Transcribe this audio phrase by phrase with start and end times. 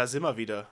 [0.00, 0.66] Da sind wir wieder.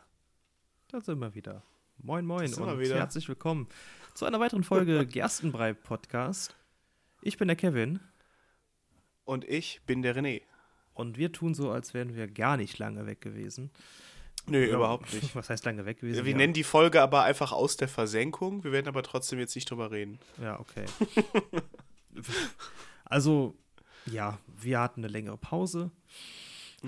[0.90, 1.62] Da sind wir wieder.
[1.98, 3.68] Moin, moin und herzlich willkommen
[4.14, 6.56] zu einer weiteren Folge Gerstenbrei Podcast.
[7.20, 8.00] Ich bin der Kevin
[9.26, 10.40] Und ich bin der René.
[10.94, 13.70] und wir tun so, als wären wir gar nicht lange weg gewesen.
[14.46, 15.36] Nö, Ja, überhaupt nicht.
[15.36, 16.24] Was heißt lange weg gewesen?
[16.24, 16.38] Wir ja.
[16.38, 18.64] nennen die Folge aber einfach aus der Versenkung.
[18.64, 20.18] Wir werden aber trotzdem jetzt nicht drüber reden.
[20.40, 20.86] Ja, okay.
[23.04, 23.58] also,
[24.06, 25.90] ja, wir hatten eine längere Pause,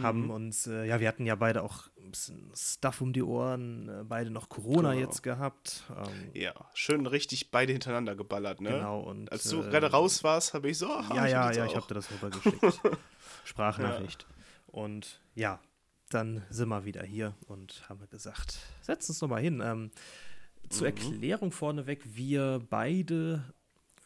[0.01, 0.31] haben Mhm.
[0.31, 4.05] uns, äh, ja, wir hatten ja beide auch ein bisschen Stuff um die Ohren, äh,
[4.05, 5.01] beide noch Corona Genau.
[5.07, 5.85] jetzt gehabt.
[5.97, 8.71] Ähm, Ja, schön richtig beide hintereinander geballert, ne?
[8.71, 9.31] Genau, und.
[9.33, 11.57] Als du äh, gerade raus warst, habe ich so, ah, Ja, ich ja, ja, jetzt
[11.57, 11.77] ich auch.
[11.77, 12.81] habe dir das rübergeschickt.
[13.45, 14.27] Sprachnachricht.
[14.67, 15.61] Und ja,
[16.11, 19.61] dann sind wir wieder hier und haben gesagt, setz uns nochmal hin.
[19.65, 19.91] Ähm,
[20.69, 20.97] zur Mhm.
[20.97, 23.45] Erklärung vorneweg, wir beide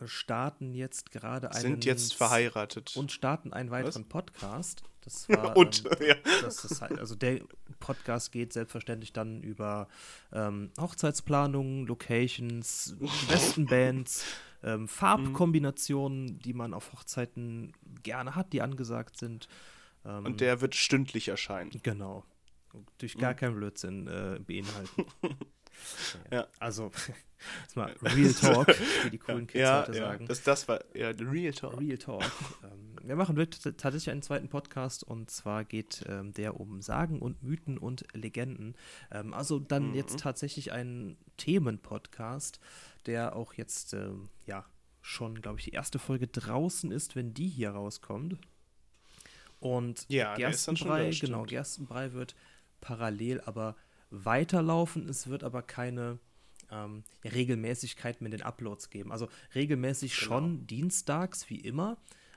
[0.06, 1.60] starten jetzt gerade einen.
[1.60, 2.97] Sind jetzt verheiratet.
[2.97, 4.83] Und starten einen weiteren Podcast.
[5.02, 5.56] Das war.
[5.56, 6.14] Und, ähm, ja.
[6.42, 7.41] das ist halt, also der
[7.80, 9.88] Podcast geht selbstverständlich dann über
[10.32, 12.97] ähm, Hochzeitsplanung, Locations,
[13.28, 14.25] besten Bands,
[14.62, 19.48] ähm, Farbkombinationen, die man auf Hochzeiten gerne hat, die angesagt sind.
[20.05, 21.70] Ähm, Und der wird stündlich erscheinen.
[21.82, 22.25] genau.
[22.98, 25.06] Durch gar keinen Blödsinn äh, beinhalten.
[26.30, 26.47] Ja.
[26.58, 26.91] Also,
[27.62, 28.69] jetzt mal Real Talk,
[29.05, 30.06] wie die coolen Kids ja, heute ja.
[30.06, 30.27] sagen.
[30.27, 31.78] Das, das war ja Real Talk.
[31.81, 32.22] Real Talk.
[32.62, 33.36] ähm, wir machen
[33.77, 38.75] tatsächlich einen zweiten Podcast und zwar geht ähm, der um Sagen und Mythen und Legenden.
[39.11, 39.94] Ähm, also dann Mhm.
[39.94, 42.61] jetzt tatsächlich ein Themenpodcast,
[43.06, 44.64] der auch jetzt ähm, ja
[45.03, 48.38] schon, glaube ich, die erste Folge draußen ist, wenn die hier rauskommt.
[49.61, 52.34] Und Ja, Gerstenbrei, genau, Gerstenbrei wird
[52.81, 53.76] parallel aber
[54.10, 55.09] weiterlaufen.
[55.09, 56.19] Es wird aber keine
[56.70, 59.12] ähm, Regelmäßigkeit mit den Uploads geben.
[59.12, 60.26] Also regelmäßig Genau.
[60.26, 61.97] schon dienstags wie immer,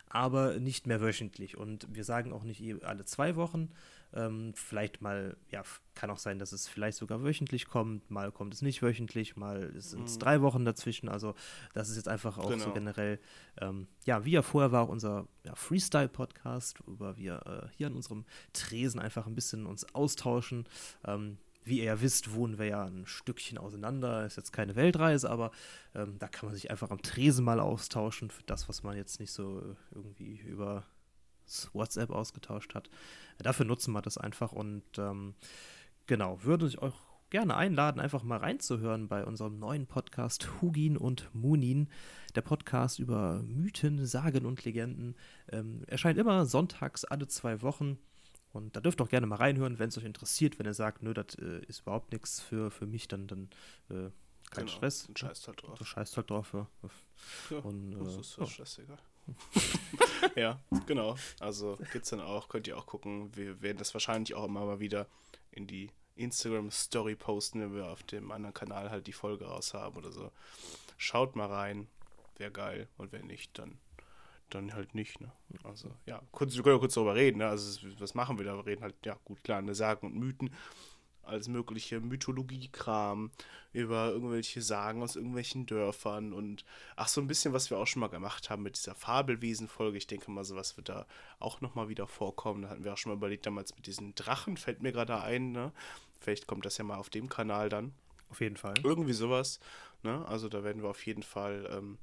[0.10, 1.58] aber nicht mehr wöchentlich.
[1.58, 3.70] Und wir sagen auch nicht alle zwei Wochen.
[4.14, 5.64] Ähm, vielleicht mal, ja,
[5.94, 9.74] kann auch sein, dass es vielleicht sogar wöchentlich kommt, mal kommt es nicht wöchentlich, mal
[9.82, 11.10] sind es drei Wochen dazwischen.
[11.10, 11.36] Also
[11.74, 12.60] das ist jetzt einfach auch so Mhm.
[12.62, 12.74] Genau.
[12.74, 13.20] generell,
[13.60, 17.96] ähm, ja, wie ja vorher war auch unser ja, Freestyle-Podcast, wo wir äh, hier an
[17.96, 18.24] unserem
[18.54, 20.68] Tresen einfach ein bisschen uns austauschen.
[21.06, 24.26] Ähm, wie ihr ja wisst, wohnen wir ja ein Stückchen auseinander.
[24.26, 25.52] Ist jetzt keine Weltreise, aber
[25.96, 29.20] ähm, da kann man sich einfach am Tresen mal austauschen für das, was man jetzt
[29.20, 30.84] nicht so äh, irgendwie über
[31.74, 32.90] WhatsApp ausgetauscht hat.
[33.40, 35.36] Dafür nutzen wir das einfach und ähm,
[36.06, 36.94] genau, würde ich euch
[37.30, 41.90] gerne einladen, einfach mal reinzuhören bei unserem neuen Podcast Hugin und Munin.
[42.36, 45.16] Der Podcast über Mythen, Sagen und Legenden.
[45.52, 47.98] Ähm, erscheint immer sonntags alle zwei Wochen.
[48.54, 50.58] Und da dürft ihr auch gerne mal reinhören, wenn es euch interessiert.
[50.58, 53.50] Wenn ihr sagt, nö, das äh, ist überhaupt nichts für, für mich, dann, dann
[53.90, 54.10] äh,
[54.50, 55.10] kein Genau, Stress.
[55.10, 55.78] Ein Scheiß halt drauf.
[55.78, 56.54] Du scheißt halt drauf.
[56.54, 56.68] Ja.
[57.50, 58.46] Ja, Und, das äh, ist ja.
[58.48, 58.98] scheißegal.
[60.36, 61.16] ja, genau.
[61.40, 63.36] Also geht's dann auch, könnt ihr auch gucken.
[63.36, 65.08] Wir werden das wahrscheinlich auch immer mal wieder
[65.52, 69.98] in die Instagram-Story posten, wenn wir auf dem anderen Kanal halt die Folge raus haben
[69.98, 70.32] oder so.
[70.98, 71.88] Schaut mal rein.
[72.38, 72.88] Wäre geil.
[72.98, 73.78] Und wenn nicht, dann,
[74.50, 75.22] dann halt nicht.
[75.22, 75.32] Ne?
[75.64, 77.40] Also, ja, kurz, wir können ja kurz darüber reden.
[77.40, 77.48] Ne?
[77.48, 78.56] Also, was machen wir da?
[78.56, 80.54] Wir reden halt, ja, gut, klar, eine Sagen und Mythen.
[81.24, 83.32] Alles mögliche Mythologie-Kram,
[83.74, 86.64] über irgendwelche Sagen aus irgendwelchen Dörfern und
[86.96, 89.98] ach, so ein bisschen, was wir auch schon mal gemacht haben mit dieser Fabelwesen-Folge.
[89.98, 91.06] Ich denke mal, sowas wird da
[91.40, 92.62] auch nochmal wieder vorkommen.
[92.62, 95.52] Da hatten wir auch schon mal überlegt, damals mit diesen Drachen, fällt mir gerade ein,
[95.52, 95.74] ne?
[96.22, 97.94] Vielleicht kommt das ja mal auf dem Kanal dann.
[98.30, 98.76] Auf jeden Fall.
[98.84, 99.60] Irgendwie sowas.
[100.04, 100.26] Ne?
[100.28, 101.98] Also da werden wir auf jeden Fall ähm,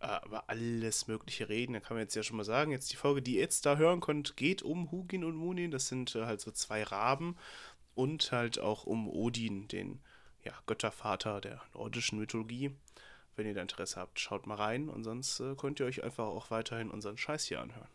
[0.00, 1.72] äh, über alles Mögliche reden.
[1.72, 3.76] Da kann man jetzt ja schon mal sagen, jetzt die Folge, die ihr jetzt da
[3.76, 5.70] hören könnt, geht um Hugin und Munin.
[5.70, 7.36] Das sind äh, halt so zwei Raben
[7.94, 10.00] und halt auch um Odin, den
[10.44, 12.74] ja, Göttervater der nordischen Mythologie.
[13.36, 16.26] Wenn ihr da Interesse habt, schaut mal rein und sonst äh, könnt ihr euch einfach
[16.26, 17.88] auch weiterhin unseren Scheiß hier anhören.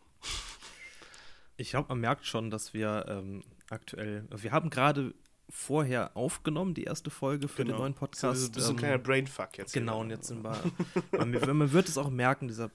[1.55, 5.13] Ich glaube, man merkt schon, dass wir ähm, aktuell, wir haben gerade
[5.49, 8.53] vorher aufgenommen, die erste Folge für den neuen Podcast.
[8.53, 9.73] So, so ein ähm, kleiner Brainfuck jetzt.
[9.73, 10.57] Genau, und jetzt sind wir.
[11.11, 12.71] man, man wird es auch merken, dieser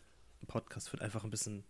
[0.47, 1.65] Podcast wird einfach ein bisschen,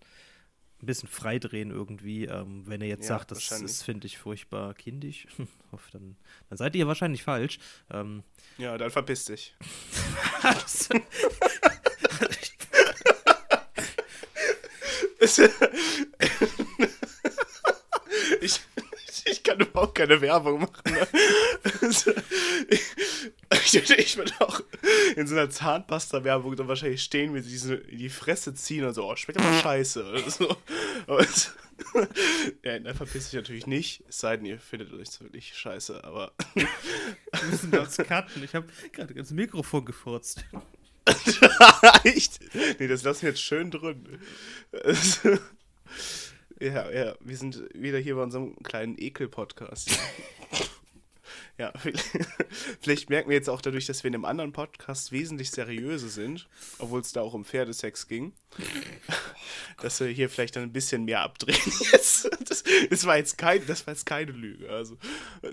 [0.83, 2.27] ein bisschen freidrehen irgendwie.
[2.27, 5.27] Ähm, wenn ihr jetzt Ja, sagt, das, das finde ich furchtbar kindisch,
[5.73, 6.17] hoffe, dann,
[6.49, 7.59] dann seid ihr wahrscheinlich falsch.
[7.91, 8.23] Ähm,
[8.59, 9.57] Ja, dann verpiss dich.
[10.43, 10.89] das-
[18.41, 18.61] ich,
[19.27, 20.83] ich kann überhaupt keine Werbung machen.
[20.85, 21.07] Ne?
[23.51, 24.61] Ich, ich, ich würde auch
[25.17, 28.95] in so einer Zahnpasta-Werbung dann wahrscheinlich stehen, wie sie diese in die Fresse ziehen und
[28.95, 30.05] so, oh, schmeckt aber scheiße.
[30.05, 30.57] Oder so.
[31.07, 31.53] Aber es,
[32.65, 36.33] ja, dann verpiss ich natürlich nicht, es sei denn, ihr findet euch wirklich scheiße, aber
[36.55, 36.69] wir
[37.51, 38.43] müssen das cutten.
[38.43, 40.45] Ich habe gerade das Mikrofon gefurzt.
[42.05, 42.41] echt?
[42.79, 44.19] Nee, das lassen wir jetzt schön drin.
[46.61, 49.97] Ja, ja, wir sind wieder hier bei unserem kleinen Ekel-Podcast.
[51.59, 51.73] ja,
[52.81, 56.49] vielleicht merken wir jetzt auch dadurch, dass wir in einem anderen Podcast wesentlich seriöser sind,
[56.81, 58.33] obwohl es da auch um Pferdesex ging,
[59.81, 62.29] dass wir hier vielleicht dann ein bisschen mehr abdrehen jetzt.
[62.49, 64.69] Das, das, war jetzt kein, das war jetzt keine Lüge.
[64.69, 64.97] Also,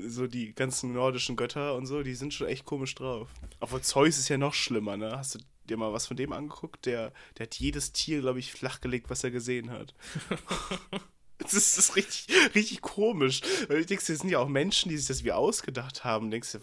[0.08, 3.30] so die ganzen nordischen Götter und so, die sind schon echt komisch drauf.
[3.60, 5.12] Obwohl Zeus ist ja noch schlimmer, ne?
[5.16, 5.40] Hast du
[5.70, 6.86] dir mal was von dem angeguckt?
[6.86, 9.94] Der, der hat jedes Tier, glaube ich, flachgelegt, was er gesehen hat.
[11.38, 13.42] Das ist, das ist richtig, richtig komisch.
[13.68, 16.32] Weil du denkst, das sind ja auch Menschen, die sich das wie ausgedacht haben.
[16.32, 16.60] Denkst du,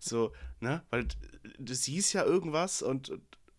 [0.00, 0.82] so, ne?
[0.90, 1.06] Weil
[1.58, 3.12] du siehst ja irgendwas und,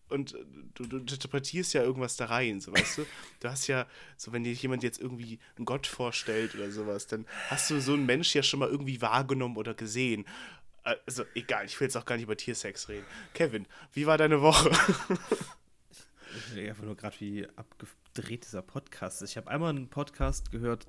[0.08, 0.36] und
[0.74, 3.06] du, du, interpretierst ja irgendwas da rein, so weißt du.
[3.40, 3.86] Du hast ja,
[4.16, 7.94] so wenn dir jemand jetzt irgendwie einen Gott vorstellt oder sowas, dann hast du so
[7.94, 10.26] einen Mensch ja schon mal irgendwie wahrgenommen oder gesehen.
[11.06, 13.04] Also, egal, ich will jetzt auch gar nicht über Tiersex reden.
[13.34, 14.70] Kevin, wie war deine Woche?
[16.36, 19.30] Ich will einfach nur gerade, wie abgedreht dieser Podcast ist.
[19.30, 20.86] Ich habe einmal einen Podcast gehört,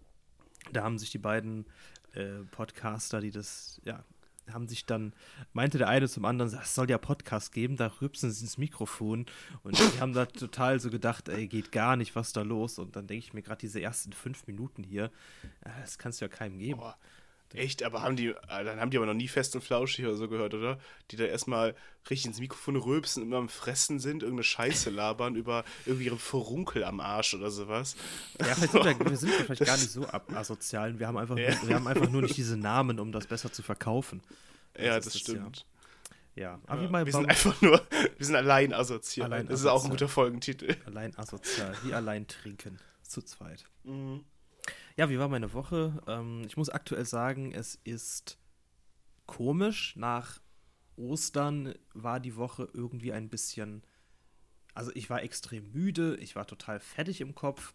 [0.73, 1.65] da haben sich die beiden
[2.13, 4.03] äh, Podcaster, die das, ja,
[4.51, 5.13] haben sich dann,
[5.53, 9.27] meinte der eine zum anderen, es soll ja Podcast geben, da rübsen sie ins Mikrofon
[9.63, 12.77] und die haben da total so gedacht, ey, geht gar nicht, was da los?
[12.77, 15.09] Und dann denke ich mir gerade diese ersten fünf Minuten hier,
[15.81, 16.81] das kannst du ja keinem geben.
[16.83, 16.93] Oh,
[17.53, 20.15] Echt, aber haben die, äh, dann haben die aber noch nie fest und flauschig oder
[20.15, 20.77] so gehört, oder?
[21.09, 21.75] Die da erstmal
[22.09, 26.83] richtig ins Mikrofon rülpsen, immer am Fressen sind, irgendeine Scheiße labern über irgendwie ihre Furunkel
[26.83, 27.95] am Arsch oder sowas.
[28.39, 30.99] Ja, vielleicht sind wir, wir sind vielleicht gar nicht so asozial.
[30.99, 31.49] Wir haben, einfach ja.
[31.55, 34.21] nur, wir haben einfach nur nicht diese Namen, um das besser zu verkaufen.
[34.73, 35.65] Das ja, das stimmt.
[36.35, 36.59] Ja, ja.
[36.67, 37.81] aber ja, wir sind einfach nur,
[38.17, 39.25] wir sind allein asozial.
[39.25, 39.75] Allein das asozial.
[39.75, 40.75] ist auch ein guter Folgentitel.
[40.85, 43.65] Allein asozial, wie allein trinken, zu zweit.
[43.83, 44.23] Mhm.
[44.99, 46.03] Ja, wie war meine Woche?
[46.07, 48.37] Ähm, ich muss aktuell sagen, es ist
[49.27, 49.95] komisch.
[49.95, 50.41] Nach
[50.97, 53.81] Ostern war die Woche irgendwie ein bisschen.
[54.73, 57.73] Also, ich war extrem müde, ich war total fertig im Kopf.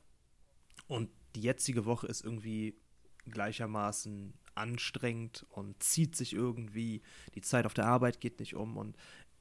[0.86, 2.76] Und die jetzige Woche ist irgendwie
[3.24, 7.00] gleichermaßen anstrengend und zieht sich irgendwie.
[7.34, 8.98] Die Zeit auf der Arbeit geht nicht um und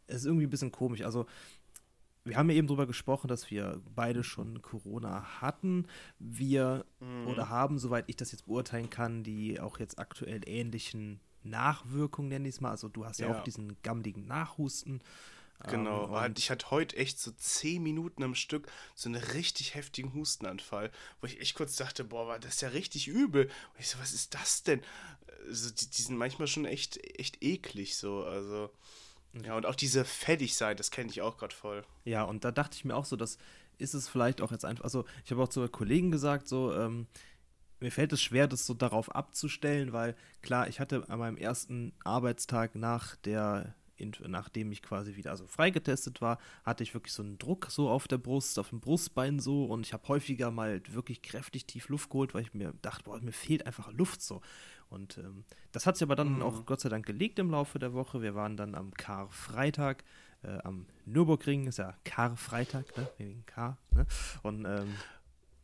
[0.08, 1.02] es ist irgendwie ein bisschen komisch.
[1.02, 1.26] Also,
[2.26, 5.88] wir haben ja eben darüber gesprochen, dass wir beide schon Corona hatten.
[6.20, 7.28] Wir mhm.
[7.28, 12.48] oder haben, soweit ich das jetzt beurteilen kann, die auch jetzt aktuell ähnlichen Nachwirkungen, nenne
[12.48, 12.72] ich es mal.
[12.72, 15.02] Also du hast ja, ja auch diesen gammligen Nachhusten.
[15.68, 20.14] Genau, ähm, ich hatte heute echt so zehn Minuten am Stück so einen richtig heftigen
[20.14, 20.92] Hustenanfall,
[21.22, 23.46] wo ich echt kurz dachte, boah, das ist ja richtig übel.
[23.46, 24.82] Und ich so, was ist das denn?
[25.48, 28.72] Also, die, die sind manchmal schon echt, echt eklig so, also.
[29.34, 31.84] Ja, und auch diese Fettigsein, das kenne ich auch gerade voll.
[32.06, 33.38] Ja, und da dachte ich mir auch so, das
[33.80, 37.08] ist es vielleicht auch jetzt einfach, also ich habe auch zu Kollegen gesagt, so, ähm,
[37.80, 41.94] mir fällt es schwer, das so darauf abzustellen, weil klar, ich hatte an meinem ersten
[42.04, 43.76] Arbeitstag nach der
[44.28, 48.08] nachdem ich quasi wieder also freigetestet war, hatte ich wirklich so einen Druck so auf
[48.08, 52.10] der Brust, auf dem Brustbein so und ich habe häufiger mal wirklich kräftig tief Luft
[52.10, 54.42] geholt, weil ich mir dachte, boah, mir fehlt einfach Luft so.
[54.94, 56.42] Und ähm, das hat sich aber dann mhm.
[56.44, 58.22] auch Gott sei Dank gelegt im Laufe der Woche.
[58.22, 60.04] Wir waren dann am Karfreitag
[60.44, 63.08] äh, am Nürburgring, ist ja Karfreitag, ne?
[63.18, 63.78] wegen Kar.
[63.92, 64.06] Ne?
[64.44, 64.96] Und ähm,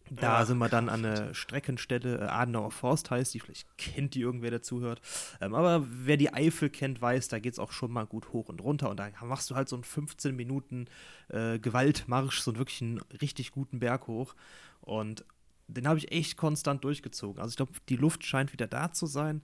[0.10, 0.46] da ja.
[0.46, 4.50] sind wir dann an eine Streckenstelle, äh, Adenauer Forst heißt die, vielleicht kennt die irgendwer,
[4.50, 5.02] der zuhört.
[5.40, 8.50] Ähm, aber wer die Eifel kennt, weiß, da geht es auch schon mal gut hoch
[8.50, 8.90] und runter.
[8.90, 10.88] Und da machst du halt so einen 15 Minuten
[11.28, 14.34] äh, Gewaltmarsch, so einen wirklich einen richtig guten Berg hoch.
[14.82, 15.26] Und
[15.70, 17.42] den habe ich echt konstant durchgezogen.
[17.42, 19.42] Also ich glaube, die Luft scheint wieder da zu sein,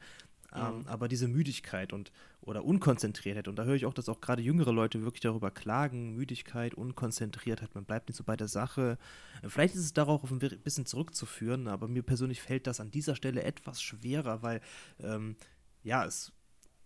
[0.53, 0.87] ähm, mhm.
[0.87, 4.71] aber diese Müdigkeit und oder Unkonzentriertheit, und da höre ich auch, dass auch gerade jüngere
[4.71, 8.99] Leute wirklich darüber klagen, Müdigkeit, Unkonzentriertheit, man bleibt nicht so bei der Sache.
[9.47, 13.41] Vielleicht ist es darauf ein bisschen zurückzuführen, aber mir persönlich fällt das an dieser Stelle
[13.43, 14.61] etwas schwerer, weil
[14.99, 15.37] ähm,
[15.83, 16.33] ja, es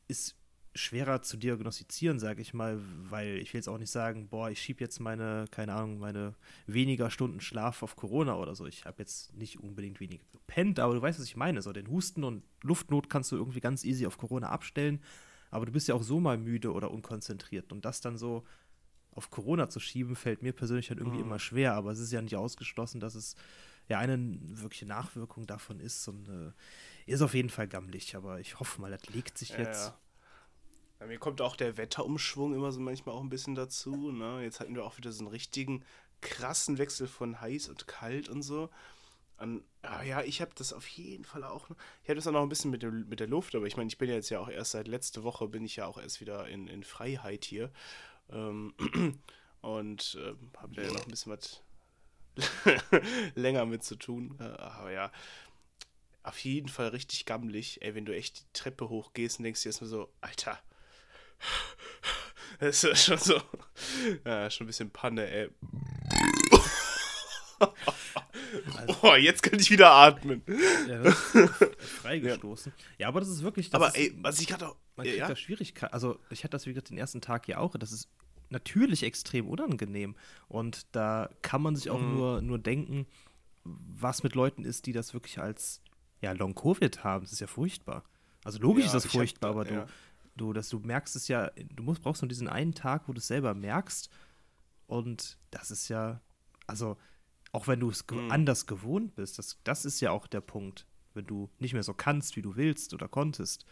[0.08, 0.39] ist
[0.80, 4.62] schwerer zu diagnostizieren, sage ich mal, weil ich will jetzt auch nicht sagen, boah, ich
[4.62, 6.36] schiebe jetzt meine, keine Ahnung, meine
[6.68, 8.66] weniger Stunden Schlaf auf Corona oder so.
[8.66, 11.62] Ich habe jetzt nicht unbedingt weniger gepennt, aber du weißt, was ich meine.
[11.62, 15.02] So den Husten und Luftnot kannst du irgendwie ganz easy auf Corona abstellen,
[15.52, 18.46] aber du bist ja auch so mal müde oder unkonzentriert und das dann so
[19.12, 21.26] auf Corona zu schieben, fällt mir persönlich halt irgendwie mhm.
[21.26, 23.36] immer schwer, aber es ist ja nicht ausgeschlossen, dass es
[23.88, 26.52] ja eine wirkliche Nachwirkung davon ist und äh,
[27.06, 29.88] ist auf jeden Fall gammelig, aber ich hoffe mal, das legt sich jetzt.
[29.88, 30.00] Ja.
[31.00, 34.12] Bei mir kommt auch der Wetterumschwung immer so manchmal auch ein bisschen dazu.
[34.12, 34.44] Ne?
[34.44, 35.86] Jetzt hatten wir auch wieder so einen richtigen
[36.22, 38.70] krassen Wechsel von heiß und kalt und so.
[39.38, 41.70] Und, ah, ja, ich habe das auf jeden Fall auch.
[42.04, 43.88] Ich habe das auch noch ein bisschen mit, dem, mit der Luft, aber ich meine,
[43.88, 46.50] ich bin jetzt ja auch erst seit letzte Woche bin ich ja auch erst wieder
[46.50, 47.72] in, in Freiheit hier.
[48.30, 48.74] Ähm,
[49.62, 51.64] und äh, habe da ja noch ein bisschen was
[53.36, 54.36] länger mit zu tun.
[54.42, 55.12] Äh, aber ja,
[56.24, 57.82] auf jeden Fall richtig gammelig.
[57.82, 60.60] Ey, wenn du echt die Treppe hochgehst und denkst dir erstmal so, Alter,
[62.60, 63.42] das ist schon so.
[64.26, 65.50] Ja, schon ein bisschen Panne, ey.
[69.02, 70.42] Oh, jetzt kann ich wieder atmen.
[70.88, 71.12] Ja,
[72.02, 72.74] freigestoßen.
[72.78, 72.86] Ja.
[72.98, 73.08] ja.
[73.10, 73.70] aber das ist wirklich.
[73.70, 74.76] Das aber ist, ey, was ich gerade auch.
[74.96, 75.28] Man kriegt ja?
[75.28, 75.94] da Schwierigkeiten.
[75.94, 77.76] Also, ich hatte das, wie gesagt, den ersten Tag ja auch.
[77.78, 78.10] Das ist
[78.50, 80.16] natürlich extrem unangenehm.
[80.48, 82.14] Und da kann man sich auch mhm.
[82.16, 83.06] nur, nur denken,
[83.64, 85.82] was mit Leuten ist, die das wirklich als
[86.22, 87.24] ja, Long-Covid haben.
[87.24, 88.04] Das ist ja furchtbar.
[88.44, 89.88] Also logisch ja, ist das furchtbar, hab, aber du, ja.
[90.40, 93.20] Du, dass du merkst es ja, du musst, brauchst nur diesen einen Tag, wo du
[93.20, 94.10] es selber merkst.
[94.88, 96.22] Und das ist ja,
[96.68, 96.98] also,
[97.52, 98.32] auch wenn du es mhm.
[98.32, 100.86] anders gewohnt bist, das, das ist ja auch der Punkt.
[101.14, 103.66] Wenn du nicht mehr so kannst, wie du willst oder konntest,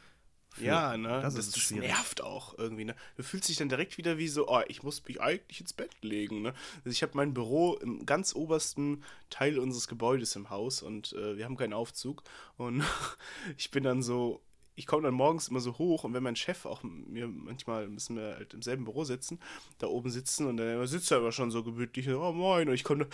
[0.50, 1.20] für, ja, ne?
[1.22, 2.96] Das, das, das nervt auch irgendwie, ne?
[3.16, 5.92] Du fühlst dich dann direkt wieder wie so, oh, ich muss mich eigentlich ins Bett
[6.02, 6.54] legen, ne?
[6.78, 11.38] Also ich habe mein Büro im ganz obersten Teil unseres Gebäudes im Haus und äh,
[11.38, 12.24] wir haben keinen Aufzug
[12.56, 12.84] und
[13.58, 14.42] ich bin dann so,
[14.78, 18.16] ich komme dann morgens immer so hoch und wenn mein Chef auch mir manchmal müssen
[18.16, 19.40] wir halt im selben Büro sitzen,
[19.80, 22.84] da oben sitzen und dann sitzt er aber schon so gemütlich, oh moin, und ich
[22.84, 23.08] komme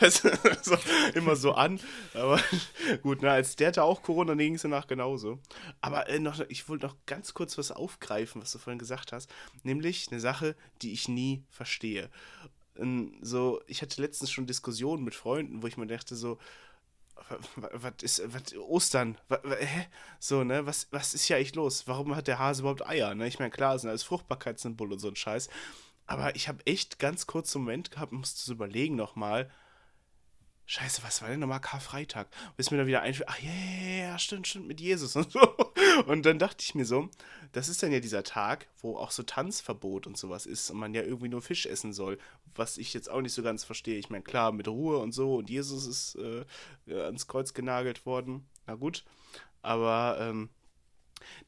[0.62, 0.78] so,
[1.14, 1.78] immer so an.
[2.14, 2.40] Aber
[3.02, 5.38] gut, na, als der hatte auch Corona, ging es danach genauso.
[5.82, 9.30] Aber äh, noch, ich wollte noch ganz kurz was aufgreifen, was du vorhin gesagt hast.
[9.62, 12.08] Nämlich eine Sache, die ich nie verstehe.
[12.76, 16.38] Und so, ich hatte letztens schon Diskussionen mit Freunden, wo ich mir dachte, so,
[17.56, 19.86] was ist, was, Ostern, was, hä?
[20.18, 21.86] So, ne, was, was ist ja eigentlich los?
[21.86, 23.26] Warum hat der Hase überhaupt Eier, ne?
[23.26, 25.48] Ich meine, klar, sind alles Fruchtbarkeitssymbole und so ein Scheiß.
[26.06, 29.50] Aber ich habe echt ganz kurz einen Moment gehabt, musste so überlegen nochmal,
[30.66, 32.28] Scheiße, was war denn nochmal Karfreitag?
[32.56, 35.40] Bis mir dann wieder einfällt, ach ja, yeah, yeah, stimmt, stimmt, mit Jesus und so.
[36.06, 37.08] Und dann dachte ich mir so,
[37.52, 40.94] das ist dann ja dieser Tag, wo auch so Tanzverbot und sowas ist und man
[40.94, 42.18] ja irgendwie nur Fisch essen soll,
[42.54, 43.98] was ich jetzt auch nicht so ganz verstehe.
[43.98, 46.44] Ich meine, klar, mit Ruhe und so und Jesus ist äh,
[46.94, 49.04] ans Kreuz genagelt worden, na gut,
[49.62, 50.50] aber ähm,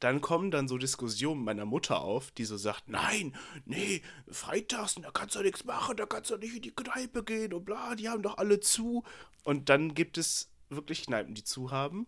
[0.01, 5.11] dann kommen dann so Diskussionen meiner Mutter auf, die so sagt, nein, nee, freitags, da
[5.11, 8.09] kannst du nichts machen, da kannst du nicht in die Kneipe gehen und bla, die
[8.09, 9.05] haben doch alle zu.
[9.43, 12.07] Und dann gibt es wirklich Kneipen, die zu haben.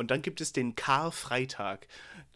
[0.00, 1.86] Und dann gibt es den Karfreitag,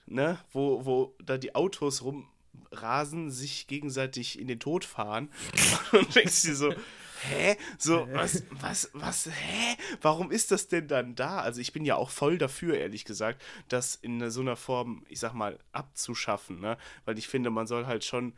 [0.04, 5.30] ne, wo, wo da die Autos rumrasen, sich gegenseitig in den Tod fahren.
[5.92, 6.75] Und denkst du dir so,
[7.23, 7.56] hä?
[7.78, 9.78] So, was, was, was, hä?
[10.02, 11.38] Warum ist das denn dann da?
[11.38, 15.21] Also ich bin ja auch voll dafür, ehrlich gesagt, das in so einer Form, ich
[15.21, 16.76] sag mal, abzuschaffen, ne?
[17.06, 18.35] Weil ich finde, man soll halt schon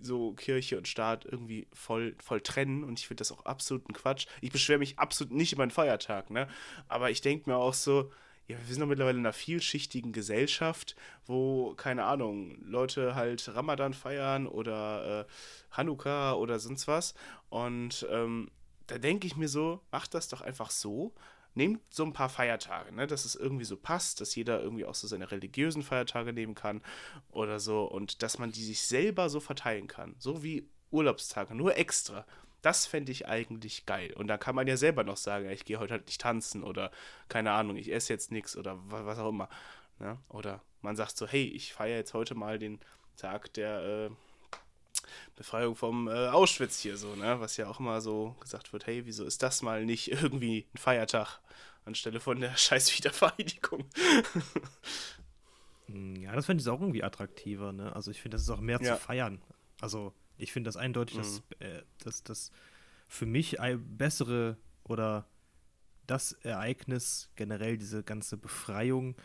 [0.00, 4.26] so Kirche und Staat irgendwie voll, voll trennen und ich finde das auch absoluten Quatsch.
[4.40, 6.48] Ich beschwere mich absolut nicht über einen Feiertag, ne?
[6.88, 8.10] Aber ich denke mir auch so,
[8.48, 10.94] ja, wir sind doch mittlerweile in einer vielschichtigen Gesellschaft,
[11.26, 15.32] wo, keine Ahnung, Leute halt Ramadan feiern oder äh,
[15.76, 17.14] Hanukkah oder sonst was.
[17.48, 18.50] Und ähm,
[18.86, 21.12] da denke ich mir so, macht das doch einfach so.
[21.54, 24.94] Nehmt so ein paar Feiertage, ne, dass es irgendwie so passt, dass jeder irgendwie auch
[24.94, 26.82] so seine religiösen Feiertage nehmen kann
[27.30, 30.14] oder so und dass man die sich selber so verteilen kann.
[30.18, 32.26] So wie Urlaubstage, nur extra.
[32.66, 34.12] Das fände ich eigentlich geil.
[34.14, 36.90] Und da kann man ja selber noch sagen, ich gehe heute halt nicht tanzen oder
[37.28, 39.48] keine Ahnung, ich esse jetzt nichts oder was auch immer.
[40.00, 40.18] Ne?
[40.30, 42.80] Oder man sagt so, hey, ich feiere jetzt heute mal den
[43.16, 44.10] Tag der äh,
[45.36, 47.38] Befreiung vom äh, Auschwitz hier so, ne?
[47.38, 50.78] Was ja auch immer so gesagt wird, hey, wieso ist das mal nicht irgendwie ein
[50.78, 51.38] Feiertag
[51.84, 53.84] anstelle von der scheiß Wiedervereinigung?
[55.86, 57.94] Hm, ja, das fände ich auch irgendwie attraktiver, ne?
[57.94, 58.96] Also ich finde, das ist auch mehr ja.
[58.96, 59.40] zu feiern.
[59.80, 61.20] Also ich finde das eindeutig, mhm.
[61.20, 62.50] dass, äh, dass das
[63.08, 65.26] für mich bessere oder
[66.06, 69.16] das Ereignis, generell diese ganze Befreiung,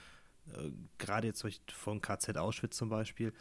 [0.54, 3.34] äh, gerade jetzt von KZ Auschwitz zum Beispiel,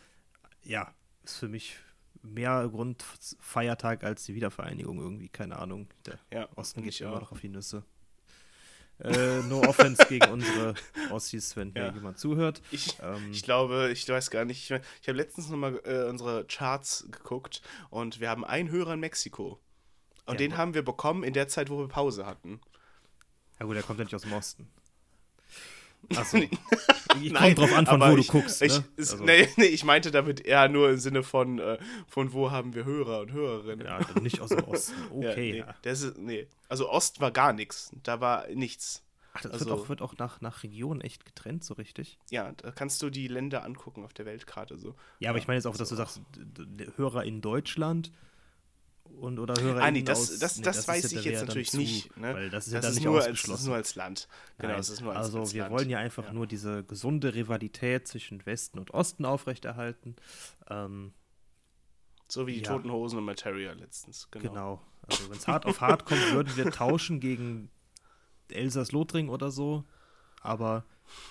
[0.62, 1.76] ja, ist für mich
[2.22, 5.88] mehr Grundfeiertag als die Wiedervereinigung irgendwie, keine Ahnung.
[6.04, 7.84] Der ja, Osten geht immer noch auf die Nüsse.
[9.02, 10.74] Äh, no offense gegen unsere
[11.10, 11.84] Ossis, wenn ja.
[11.84, 12.60] hier jemand zuhört.
[12.70, 14.70] Ich, ähm, ich, glaube, ich weiß gar nicht.
[14.70, 19.00] Ich, ich habe letztens nochmal äh, unsere Charts geguckt und wir haben einen Hörer in
[19.00, 19.58] Mexiko.
[20.26, 22.60] Und ja, den haben wir bekommen in der Zeit, wo wir Pause hatten.
[23.58, 24.68] Ja gut, der kommt ja nicht aus dem Osten.
[26.16, 26.38] Achso.
[26.38, 26.50] Ich
[27.34, 28.62] komme drauf an, von wo ich, du guckst.
[28.62, 28.84] Ich, ne?
[28.96, 29.24] ist, also.
[29.24, 31.78] nee, nee, ich meinte damit eher nur im Sinne von, äh,
[32.08, 33.86] von wo haben wir Hörer und Hörerinnen.
[33.86, 34.94] Ja, nicht aus dem Osten.
[35.10, 35.58] Okay.
[35.58, 36.46] ja, nee, das ist, nee.
[36.68, 37.92] Also Ost war gar nichts.
[38.02, 39.02] Da war nichts.
[39.32, 42.18] Ach, das also, wird auch, wird auch nach, nach Region echt getrennt, so richtig?
[42.30, 44.94] Ja, da kannst du die Länder angucken auf der Weltkarte so.
[45.20, 46.20] Ja, aber ich meine jetzt auch, dass du sagst,
[46.96, 48.10] Hörer in Deutschland
[49.20, 51.76] und oder Hörer ah, nee, das, das, nee, das, das weiß ich jetzt natürlich zu,
[51.76, 52.16] nicht.
[52.16, 52.34] Ne?
[52.34, 53.52] Weil das ist ja dann nicht nur ausgeschlossen.
[53.52, 54.28] Als, nur als Land.
[54.58, 55.74] Genau, das ist nur als, Also als wir Land.
[55.74, 56.32] wollen ja einfach ja.
[56.32, 60.16] nur diese gesunde Rivalität zwischen Westen und Osten aufrechterhalten.
[60.68, 61.12] Ähm,
[62.28, 62.68] so wie die ja.
[62.68, 64.28] Toten Hosen und Materia letztens.
[64.30, 64.48] Genau.
[64.48, 64.82] genau.
[65.08, 67.70] Also wenn es hart auf hart kommt, würden wir tauschen gegen
[68.48, 69.84] Elsass-Lothring oder so.
[70.40, 70.84] Aber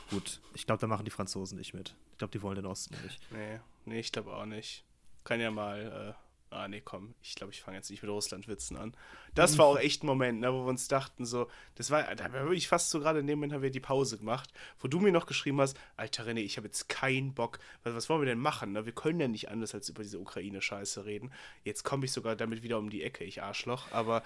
[0.10, 1.96] gut, ich glaube, da machen die Franzosen nicht mit.
[2.12, 3.20] Ich glaube, die wollen den Osten nicht.
[3.32, 4.86] Nee, nee ich glaube auch nicht.
[5.24, 6.16] Kann ja mal...
[6.16, 8.96] Äh ah nee, komm, ich glaube, ich fange jetzt nicht mit Russland-Witzen an.
[9.36, 12.26] Das war auch echt ein Moment, ne, wo wir uns dachten, so, das war, da
[12.34, 15.00] war wirklich fast so gerade in dem Moment haben wir die Pause gemacht, wo du
[15.00, 18.26] mir noch geschrieben hast, Alter René, ich habe jetzt keinen Bock, was, was wollen wir
[18.26, 18.72] denn machen?
[18.72, 18.86] Ne?
[18.86, 21.32] Wir können ja nicht anders als über diese Ukraine-Scheiße reden.
[21.64, 24.24] Jetzt komme ich sogar damit wieder um die Ecke, ich Arschloch, aber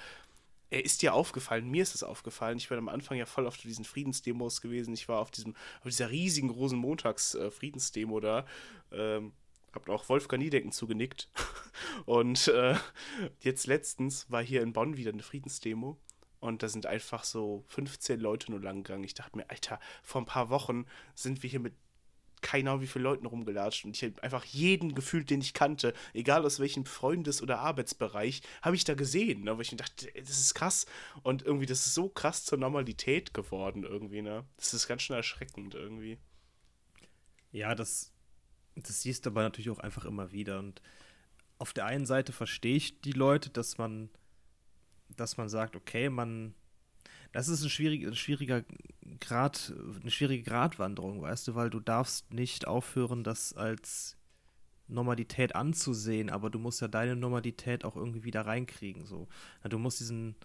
[0.73, 2.57] er ist dir aufgefallen, mir ist es aufgefallen.
[2.57, 4.93] Ich bin am Anfang ja voll auf diesen Friedensdemos gewesen.
[4.95, 8.45] Ich war auf diesem, auf dieser riesigen Rosenmontags-Friedensdemo äh, da.
[8.91, 9.33] Ähm,
[9.73, 11.29] hab auch Wolfgang Niedecken zugenickt.
[12.05, 12.75] Und äh,
[13.39, 15.97] jetzt letztens war hier in Bonn wieder eine Friedensdemo.
[16.39, 19.05] Und da sind einfach so 15 Leute nur lang gegangen.
[19.05, 21.73] Ich dachte mir, Alter, vor ein paar Wochen sind wir hier mit
[22.43, 25.93] keine Ahnung, wie viele Leuten rumgelatscht und ich habe einfach jeden gefühlt, den ich kannte,
[26.13, 29.57] egal aus welchem Freundes- oder Arbeitsbereich, habe ich da gesehen, ne?
[29.57, 30.85] wo ich mir dachte, das ist krass
[31.23, 34.45] und irgendwie, das ist so krass zur Normalität geworden irgendwie, ne?
[34.57, 36.19] Das ist ganz schön erschreckend irgendwie.
[37.51, 38.12] Ja, das,
[38.75, 40.81] das siehst du aber natürlich auch einfach immer wieder und
[41.59, 44.09] auf der einen Seite verstehe ich die Leute, dass man,
[45.15, 46.55] dass man sagt, okay, man
[47.33, 48.63] das ist ein, schwierig, ein schwieriger
[49.19, 54.17] Grad, eine schwierige Gratwanderung, weißt du, weil du darfst nicht aufhören, das als
[54.87, 59.05] Normalität anzusehen, aber du musst ja deine Normalität auch irgendwie wieder reinkriegen.
[59.05, 59.27] So.
[59.67, 60.35] Du musst diesen,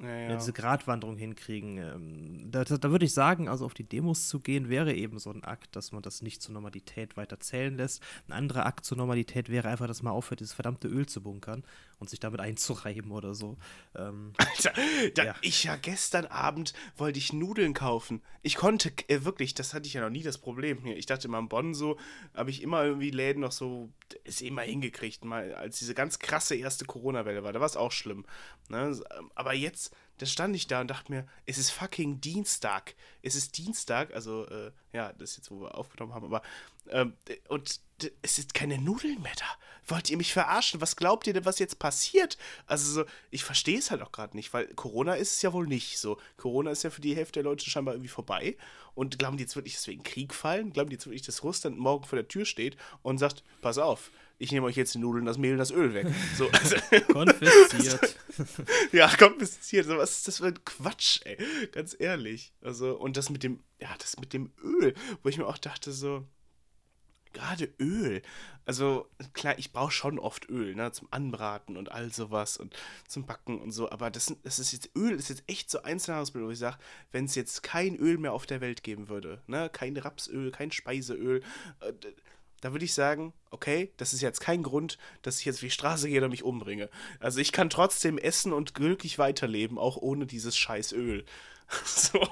[0.00, 0.36] ja, ja.
[0.36, 1.78] diese Gratwanderung hinkriegen.
[1.78, 5.18] Ähm, da, da, da würde ich sagen, also auf die Demos zu gehen, wäre eben
[5.18, 8.02] so ein Akt, dass man das nicht zur Normalität weiter zählen lässt.
[8.28, 11.64] Ein anderer Akt zur Normalität wäre einfach, dass man aufhört, dieses verdammte Öl zu bunkern
[11.98, 13.56] und sich damit einzureiben oder so.
[13.94, 14.72] Ähm, Alter,
[15.14, 15.34] da, ja.
[15.42, 18.22] ich ja gestern Abend wollte ich Nudeln kaufen.
[18.42, 20.96] Ich konnte äh, wirklich, das hatte ich ja noch nie das Problem hier.
[20.96, 21.98] Ich dachte immer in Bonn so,
[22.34, 23.90] habe ich immer irgendwie Läden noch so,
[24.24, 27.52] ist immer hingekriegt, mal als diese ganz krasse erste Corona-Welle war.
[27.52, 28.24] Da war es auch schlimm.
[28.68, 28.98] Ne?
[29.34, 32.94] Aber jetzt da stand ich da und dachte mir, es ist fucking Dienstag.
[33.22, 36.42] Es ist Dienstag, also, äh, ja, das ist jetzt, wo wir aufgenommen haben, aber,
[36.90, 37.14] ähm,
[37.48, 37.80] und
[38.22, 39.46] es sind keine Nudeln mehr da.
[39.86, 40.80] Wollt ihr mich verarschen?
[40.80, 42.38] Was glaubt ihr denn, was jetzt passiert?
[42.66, 45.66] Also, so, ich verstehe es halt auch gerade nicht, weil Corona ist es ja wohl
[45.66, 46.18] nicht so.
[46.36, 48.56] Corona ist ja für die Hälfte der Leute scheinbar irgendwie vorbei.
[48.94, 50.72] Und glauben die jetzt wirklich, dass wir in Krieg fallen?
[50.72, 54.10] Glauben die jetzt wirklich, dass Russland morgen vor der Tür steht und sagt, pass auf,
[54.38, 56.06] ich nehme euch jetzt die Nudeln, das Mehl und das Öl weg.
[56.36, 56.76] So, also,
[57.12, 58.16] konfisziert.
[58.92, 59.86] ja, konfisziert.
[59.86, 61.36] So, was ist das für ein Quatsch, ey?
[61.72, 62.52] Ganz ehrlich.
[62.60, 65.92] Also, und das mit dem, ja, das mit dem Öl, wo ich mir auch dachte,
[65.92, 66.26] so,
[67.34, 68.22] gerade Öl.
[68.64, 72.74] Also, klar, ich brauche schon oft Öl, ne, zum Anbraten und all sowas und
[73.06, 76.00] zum Backen und so, aber das, das ist jetzt Öl, ist jetzt echt so ein
[76.06, 76.78] Nahrungsmittel, wo ich sage,
[77.12, 80.72] wenn es jetzt kein Öl mehr auf der Welt geben würde, ne, kein Rapsöl, kein
[80.72, 81.42] Speiseöl,
[81.80, 81.92] äh,
[82.64, 85.70] da würde ich sagen, okay, das ist jetzt kein Grund, dass ich jetzt auf die
[85.70, 86.88] Straße gehe oder mich umbringe.
[87.20, 91.26] Also ich kann trotzdem essen und glücklich weiterleben, auch ohne dieses scheiß Öl.
[91.84, 92.26] so.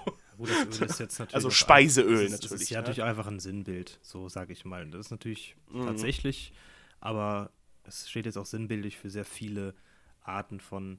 [0.80, 2.50] Das also Speiseöl ist, natürlich.
[2.50, 2.82] Das ist ja ne?
[2.82, 4.88] natürlich einfach ein Sinnbild, so sage ich mal.
[4.88, 5.84] Das ist natürlich mhm.
[5.84, 6.54] tatsächlich,
[6.98, 7.50] aber
[7.84, 9.74] es steht jetzt auch sinnbildlich für sehr viele
[10.22, 10.98] Arten von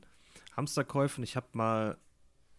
[0.55, 1.23] Hamsterkäufen.
[1.23, 1.97] Ich habe mal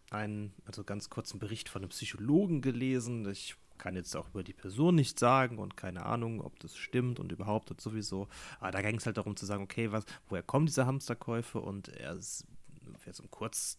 [0.09, 3.25] einen, also ganz kurzen Bericht von einem Psychologen gelesen.
[3.31, 7.19] Ich kann jetzt auch über die Person nicht sagen und keine Ahnung, ob das stimmt
[7.19, 8.27] und überhaupt und sowieso.
[8.59, 11.59] Aber da ging es halt darum zu sagen, okay, was, woher kommen diese Hamsterkäufe?
[11.59, 12.45] Und er ist
[13.05, 13.77] jetzt kurz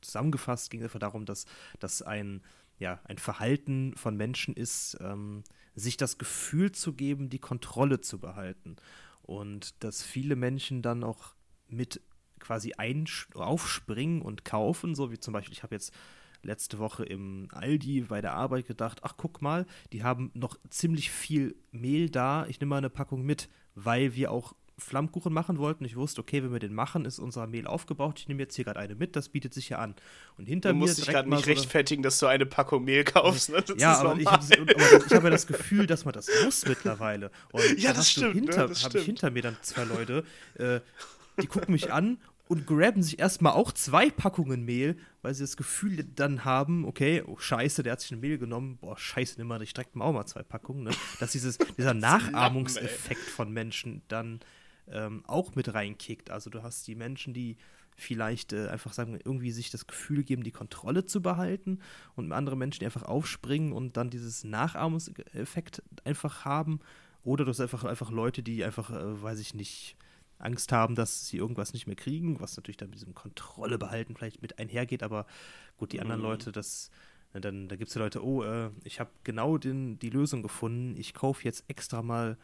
[0.00, 1.46] zusammengefasst ging es einfach darum, dass,
[1.78, 2.42] dass ein,
[2.78, 5.42] ja, ein Verhalten von Menschen ist, ähm,
[5.74, 8.76] sich das Gefühl zu geben, die Kontrolle zu behalten.
[9.22, 11.34] Und dass viele Menschen dann auch
[11.68, 12.00] mit
[12.40, 12.72] quasi
[13.34, 15.92] aufspringen und kaufen, so wie zum Beispiel, ich habe jetzt
[16.42, 21.10] letzte Woche im Aldi bei der Arbeit gedacht, ach guck mal, die haben noch ziemlich
[21.10, 25.84] viel Mehl da, ich nehme mal eine Packung mit, weil wir auch Flammkuchen machen wollten.
[25.84, 28.20] Ich wusste, okay, wenn wir den machen, ist unser Mehl aufgebaut.
[28.20, 29.94] Ich nehme jetzt hier gerade eine mit, das bietet sich ja an.
[30.36, 30.80] Und hinter du mir.
[30.82, 33.50] Musst dich gerade nicht so rechtfertigen, dass du eine Packung Mehl kaufst.
[33.50, 33.62] Ne?
[33.76, 37.30] ja, aber ich, hab, ich habe ja das Gefühl, dass man das muss mittlerweile.
[37.52, 38.34] Und ja, das stimmt.
[38.34, 38.74] Hinter, ne?
[38.74, 40.24] habe ich hinter mir dann zwei Leute,
[40.54, 40.80] äh,
[41.40, 45.56] die gucken mich an und graben sich erstmal auch zwei Packungen Mehl, weil sie das
[45.56, 49.48] Gefühl dann haben, okay, oh scheiße, der hat sich ein Mehl genommen, boah, scheiße, nimm
[49.48, 50.90] mal, ich direkt mal auch mal zwei Packungen, ne?
[51.20, 54.40] Dass dieses, dieser Nachahmungseffekt von Menschen dann
[54.90, 56.30] ähm, auch mit reinkickt.
[56.30, 57.58] Also du hast die Menschen, die
[57.96, 61.80] vielleicht äh, einfach sagen, irgendwie sich das Gefühl geben, die Kontrolle zu behalten
[62.16, 66.80] und andere Menschen, die einfach aufspringen und dann dieses Nachahmungseffekt einfach haben.
[67.24, 69.97] Oder du hast einfach, einfach Leute, die einfach, äh, weiß ich nicht,
[70.38, 74.14] Angst haben, dass sie irgendwas nicht mehr kriegen, was natürlich dann mit diesem Kontrolle behalten
[74.14, 75.26] vielleicht mit einhergeht, aber
[75.76, 76.26] gut, die anderen mhm.
[76.26, 76.90] Leute, das,
[77.32, 80.96] dann, da gibt es ja Leute, oh, äh, ich habe genau den, die Lösung gefunden,
[80.96, 82.38] ich kaufe jetzt extra mal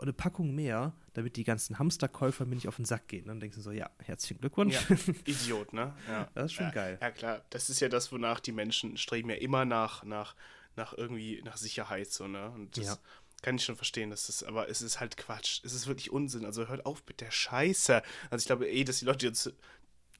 [0.00, 3.26] eine Packung mehr, damit die ganzen Hamsterkäufer mir nicht auf den Sack gehen.
[3.26, 4.74] Dann denkst du so, ja, herzlichen Glückwunsch.
[4.74, 5.94] Ja, Idiot, ne?
[6.08, 6.28] Ja.
[6.34, 6.98] Das ist schon ja, geil.
[7.00, 7.42] Ja, klar.
[7.50, 10.34] Das ist ja das, wonach die Menschen streben ja immer nach, nach,
[10.76, 12.50] nach irgendwie, nach Sicherheit, so, ne?
[12.50, 13.00] Und das,
[13.46, 15.60] kann ich schon verstehen, das ist, aber es ist halt Quatsch.
[15.62, 16.44] Es ist wirklich Unsinn.
[16.44, 18.02] Also hört auf mit der Scheiße.
[18.28, 19.52] Also ich glaube eh, dass die Leute, die uns,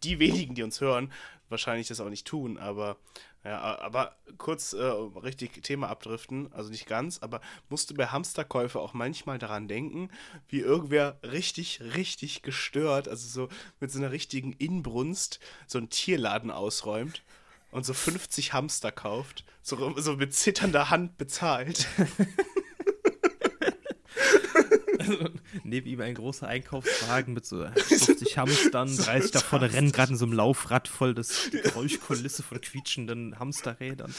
[0.04, 1.12] die wenigen, die uns hören,
[1.48, 2.56] wahrscheinlich das auch nicht tun.
[2.56, 2.98] Aber
[3.42, 8.78] ja, aber kurz äh, richtig Thema abdriften, also nicht ganz, aber musst du bei Hamsterkäufe
[8.78, 10.08] auch manchmal daran denken,
[10.48, 13.48] wie irgendwer richtig, richtig gestört, also so
[13.80, 17.24] mit so einer richtigen Inbrunst so einen Tierladen ausräumt
[17.72, 21.88] und so 50 Hamster kauft, so, so mit zitternder Hand bezahlt.
[25.08, 25.28] Also,
[25.64, 30.24] neben ihm ein großer Einkaufswagen mit so 50 Hamstern, 30 davon rennen gerade in so
[30.24, 34.14] einem Laufrad voll das Geräuschkulisse von quietschenden Hamsterrädern.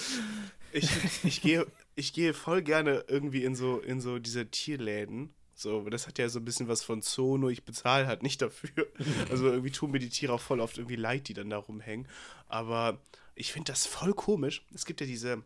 [0.71, 0.89] Ich,
[1.23, 5.33] ich, gehe, ich gehe voll gerne irgendwie in so, in so diese Tierläden.
[5.55, 8.41] So, das hat ja so ein bisschen was von Zoo, nur ich bezahle halt nicht
[8.41, 8.87] dafür.
[9.29, 12.07] Also irgendwie tun mir die Tiere auch voll oft irgendwie leid, die dann da rumhängen.
[12.47, 13.01] Aber
[13.33, 14.65] ich finde das voll komisch.
[14.73, 15.43] Es gibt ja diese,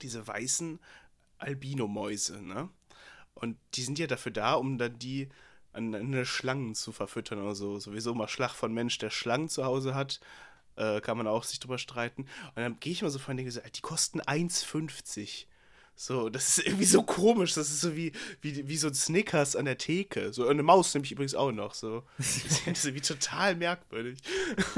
[0.00, 0.78] diese weißen
[1.38, 2.70] Albino-Mäuse, ne?
[3.38, 5.28] Und die sind ja dafür da, um dann die
[5.72, 7.78] an, an Schlangen zu verfüttern oder so.
[7.78, 10.20] Sowieso mal Schlag von Mensch, der Schlangen zu Hause hat.
[10.76, 12.22] Äh, kann man auch sich drüber streiten.
[12.22, 15.46] Und dann gehe ich mal so denke so, die kosten 1,50.
[15.94, 17.54] So, das ist irgendwie so komisch.
[17.54, 20.32] Das ist so wie, wie, wie so ein Snickers an der Theke.
[20.32, 21.74] So eine Maus nehme ich übrigens auch noch.
[21.74, 22.04] So.
[22.18, 24.18] Das ist irgendwie total merkwürdig.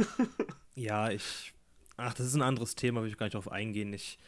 [0.75, 1.53] ja, ich.
[1.97, 3.93] Ach, das ist ein anderes Thema, will ich gar nicht drauf eingehen.
[3.93, 4.19] Ich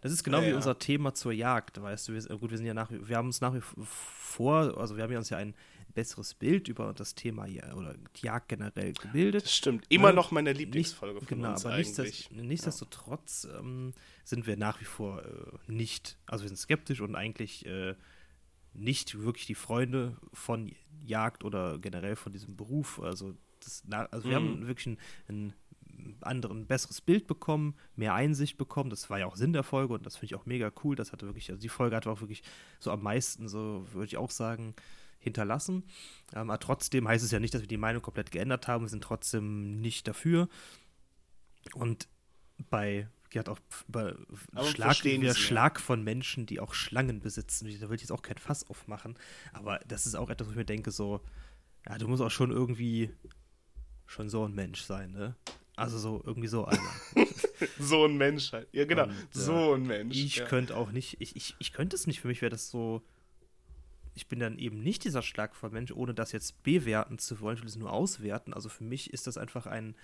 [0.00, 0.56] das ist genau ja, wie ja.
[0.56, 2.14] unser Thema zur Jagd, weißt du.
[2.14, 5.12] Wir, gut, wir sind ja nach, wir haben uns nach wie vor, also wir haben
[5.12, 5.54] ja uns ja ein
[5.92, 9.44] besseres Bild über das Thema oder die Jagd generell gebildet.
[9.44, 9.84] Das stimmt.
[9.88, 12.30] Immer ja, noch meine Lieblingsfolge nicht, von genau, uns aber eigentlich.
[12.30, 13.92] nichtsdestotrotz ähm,
[14.24, 17.94] sind wir nach wie vor äh, nicht, also wir sind skeptisch und eigentlich äh,
[18.72, 20.70] nicht wirklich die Freunde von
[21.04, 23.00] Jagd oder generell von diesem Beruf.
[23.00, 24.66] Also, das, also wir haben mhm.
[24.66, 25.52] wirklich ein, ein
[26.20, 28.90] anderen, besseres Bild bekommen, mehr Einsicht bekommen.
[28.90, 30.96] Das war ja auch Sinn der Folge und das finde ich auch mega cool.
[30.96, 32.42] Das hatte wirklich, also die Folge hat auch wirklich
[32.78, 34.74] so am meisten, so würde ich auch sagen,
[35.18, 35.84] hinterlassen.
[36.32, 38.84] Ähm, aber trotzdem heißt es ja nicht, dass wir die Meinung komplett geändert haben.
[38.84, 40.48] Wir sind trotzdem nicht dafür.
[41.74, 42.08] Und
[42.70, 44.14] bei hat auch bei
[44.64, 47.68] Schlag, wieder Schlag von Menschen, die auch Schlangen besitzen.
[47.80, 49.16] Da will ich jetzt auch kein Fass aufmachen.
[49.52, 51.20] Aber das ist auch etwas, wo ich mir denke, so,
[51.86, 53.10] ja, du musst auch schon irgendwie
[54.06, 55.36] schon so ein Mensch sein, ne?
[55.80, 56.80] Also so irgendwie so einer.
[57.78, 58.68] so ein Mensch halt.
[58.72, 59.04] Ja, genau.
[59.04, 60.16] Und, äh, so ein Mensch.
[60.16, 60.44] Ich ja.
[60.46, 62.20] könnte auch nicht, ich, ich, ich könnte es nicht.
[62.20, 63.02] Für mich wäre das so.
[64.14, 67.56] Ich bin dann eben nicht dieser schlagvolle Mensch, ohne das jetzt bewerten zu wollen.
[67.56, 68.52] Ich will es nur auswerten.
[68.52, 69.94] Also für mich ist das einfach ein.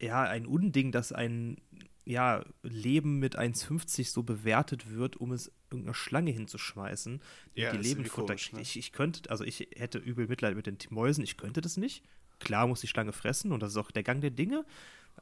[0.00, 1.58] Ja, ein Unding, dass ein
[2.04, 7.20] ja, Leben mit 1,50 so bewertet wird, um es irgendeiner Schlange hinzuschmeißen,
[7.54, 8.60] ja, die Leben komisch, ne?
[8.60, 12.02] ich, ich könnte, also ich hätte übel Mitleid mit den Mäusen, ich könnte das nicht.
[12.42, 14.64] Klar muss die Schlange fressen und das ist auch der Gang der Dinge.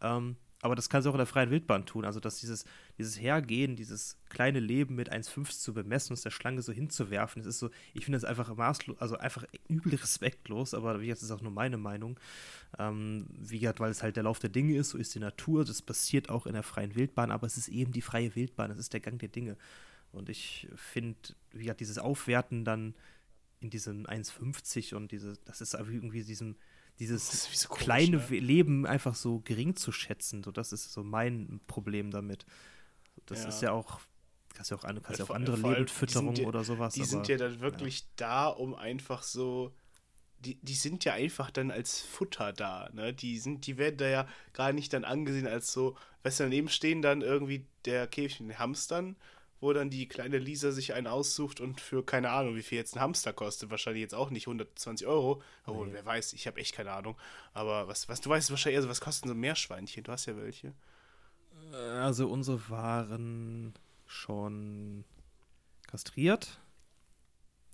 [0.00, 2.04] Ähm, aber das kann sie auch in der freien Wildbahn tun.
[2.04, 2.64] Also, dass dieses,
[2.98, 7.40] dieses Hergehen, dieses kleine Leben mit 1,5 zu bemessen und es der Schlange so hinzuwerfen,
[7.40, 11.22] das ist so, ich finde das einfach maßlos, also einfach übel respektlos, aber wie gesagt,
[11.22, 12.20] das ist auch nur meine Meinung.
[12.78, 15.64] Ähm, wie gesagt, weil es halt der Lauf der Dinge ist, so ist die Natur,
[15.64, 18.78] das passiert auch in der freien Wildbahn, aber es ist eben die freie Wildbahn, das
[18.78, 19.56] ist der Gang der Dinge.
[20.12, 21.16] Und ich finde,
[21.52, 22.94] wie gesagt, dieses Aufwerten dann
[23.60, 26.56] in diesem 1,50 und diese, das ist irgendwie diesem
[27.00, 28.38] dieses so komisch, kleine ne?
[28.38, 30.44] Leben einfach so gering zu schätzen.
[30.44, 32.44] So, das ist so mein Problem damit.
[33.26, 33.48] Das ja.
[33.48, 34.00] ist ja auch,
[34.54, 36.94] kannst ja auch, kannst ja, auch andere Lebensfütterung ja, oder sowas.
[36.94, 39.74] Die aber, sind ja dann wirklich da, um einfach so.
[40.40, 43.12] Die, die sind ja einfach dann als Futter da, ne?
[43.12, 46.68] Die sind, die werden da ja gar nicht dann angesehen als so, weißt du, daneben
[46.68, 49.16] stehen dann irgendwie der Käfig mit den Hamstern
[49.60, 52.96] wo dann die kleine Lisa sich einen aussucht und für keine Ahnung, wie viel jetzt
[52.96, 55.42] ein Hamster kostet, wahrscheinlich jetzt auch nicht 120 Euro.
[55.66, 55.94] Obwohl, nee.
[55.94, 57.16] wer weiß, ich habe echt keine Ahnung.
[57.52, 60.04] Aber was, was du weißt wahrscheinlich eher so, was kosten so Meerschweinchen?
[60.04, 60.72] Du hast ja welche.
[61.72, 63.74] Äh, also unsere waren
[64.06, 65.04] schon
[65.86, 66.60] kastriert.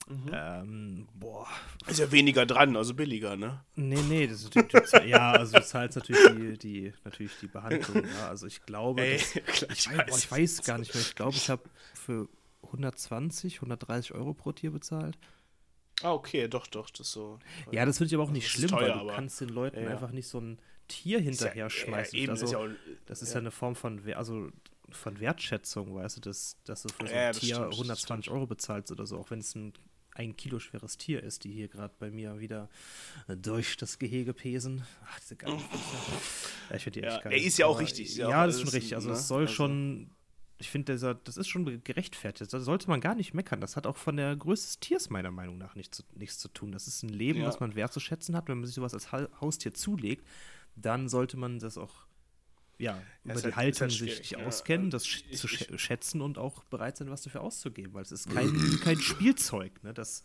[0.09, 0.31] Mhm.
[0.33, 1.49] Ähm, boah.
[1.89, 3.65] Ist ja weniger dran, also billiger, ne?
[3.75, 8.05] Nee, nee, das ist natürlich, ja, also du zahlst natürlich die, die, natürlich die Behandlung,
[8.05, 8.29] ja.
[8.29, 11.03] Also ich glaube, Ey, das, klar, ich, weiß, boah, ich weiß gar nicht mehr.
[11.03, 11.63] Ich glaube, ich habe
[11.95, 12.29] für
[12.63, 15.19] 120, 130 Euro pro Tier bezahlt.
[16.03, 17.41] Ah, okay, doch, doch, das ist so.
[17.73, 19.91] Ja, das finde ich aber auch nicht schlimm, teuer, weil du kannst den Leuten ja,
[19.91, 22.17] einfach nicht so ein Tier hinterher ja, schmeißen.
[22.17, 22.69] Ja, also, ist auch,
[23.07, 23.41] das ist ja.
[23.41, 24.51] eine Form von, also
[24.91, 28.93] von Wertschätzung, weißt du, dass, dass du für so ein Tier stimmt, 120 Euro bezahlst
[28.93, 29.73] oder so, auch wenn es ein
[30.17, 32.69] ein Kilo schweres Tier ist, die hier gerade bei mir wieder
[33.29, 34.83] äh, durch das Gehege pesen.
[35.05, 37.33] Ach, diese geile ja, Ich finde die echt geil.
[37.33, 38.17] Er ist ja auch richtig.
[38.17, 38.95] Ja, ja das ist schon richtig.
[38.95, 39.25] Also, es ne?
[39.25, 39.55] soll also.
[39.55, 40.11] schon.
[40.59, 42.51] Ich finde, das ist schon gerechtfertigt.
[42.51, 43.61] Da sollte man gar nicht meckern.
[43.61, 46.49] Das hat auch von der Größe des Tiers meiner Meinung nach nichts zu, nichts zu
[46.49, 46.73] tun.
[46.73, 47.47] Das ist ein Leben, ja.
[47.47, 48.49] was man wertzuschätzen hat.
[48.49, 50.27] Wenn man sich sowas als Haustier zulegt,
[50.75, 52.06] dann sollte man das auch
[52.79, 54.39] ja, über die halt- Haltung ist halt sich, ja.
[54.47, 57.95] auskennen, das Ich- sch- zu ich- schä- schätzen und auch bereit sein, was dafür auszugeben,
[57.95, 58.47] weil es ist kein,
[58.85, 59.83] kein Spielzeug.
[59.83, 59.95] Ne?
[59.95, 60.23] Das,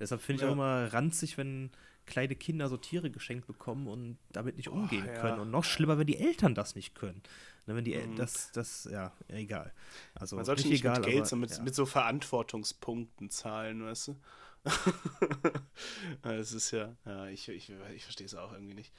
[0.00, 0.48] deshalb finde ich Ja.
[0.48, 1.70] auch immer ranzig, wenn
[2.06, 5.20] kleine Kinder so Tiere geschenkt bekommen und damit nicht umgehen ja.
[5.20, 5.40] können.
[5.40, 7.22] Und noch schlimmer, wenn die Eltern das nicht können.
[7.66, 9.74] Ne, wenn die El das, das, ja, egal.
[10.14, 10.38] Also Mhm.
[10.38, 14.16] Man sollte nicht, egal, mit Geld, sondern mit, mit so Verantwortungspunkten zahlen, weißt du?
[16.22, 18.92] Es ist ja, ja, ich, ich, ich verstehe es auch irgendwie nicht.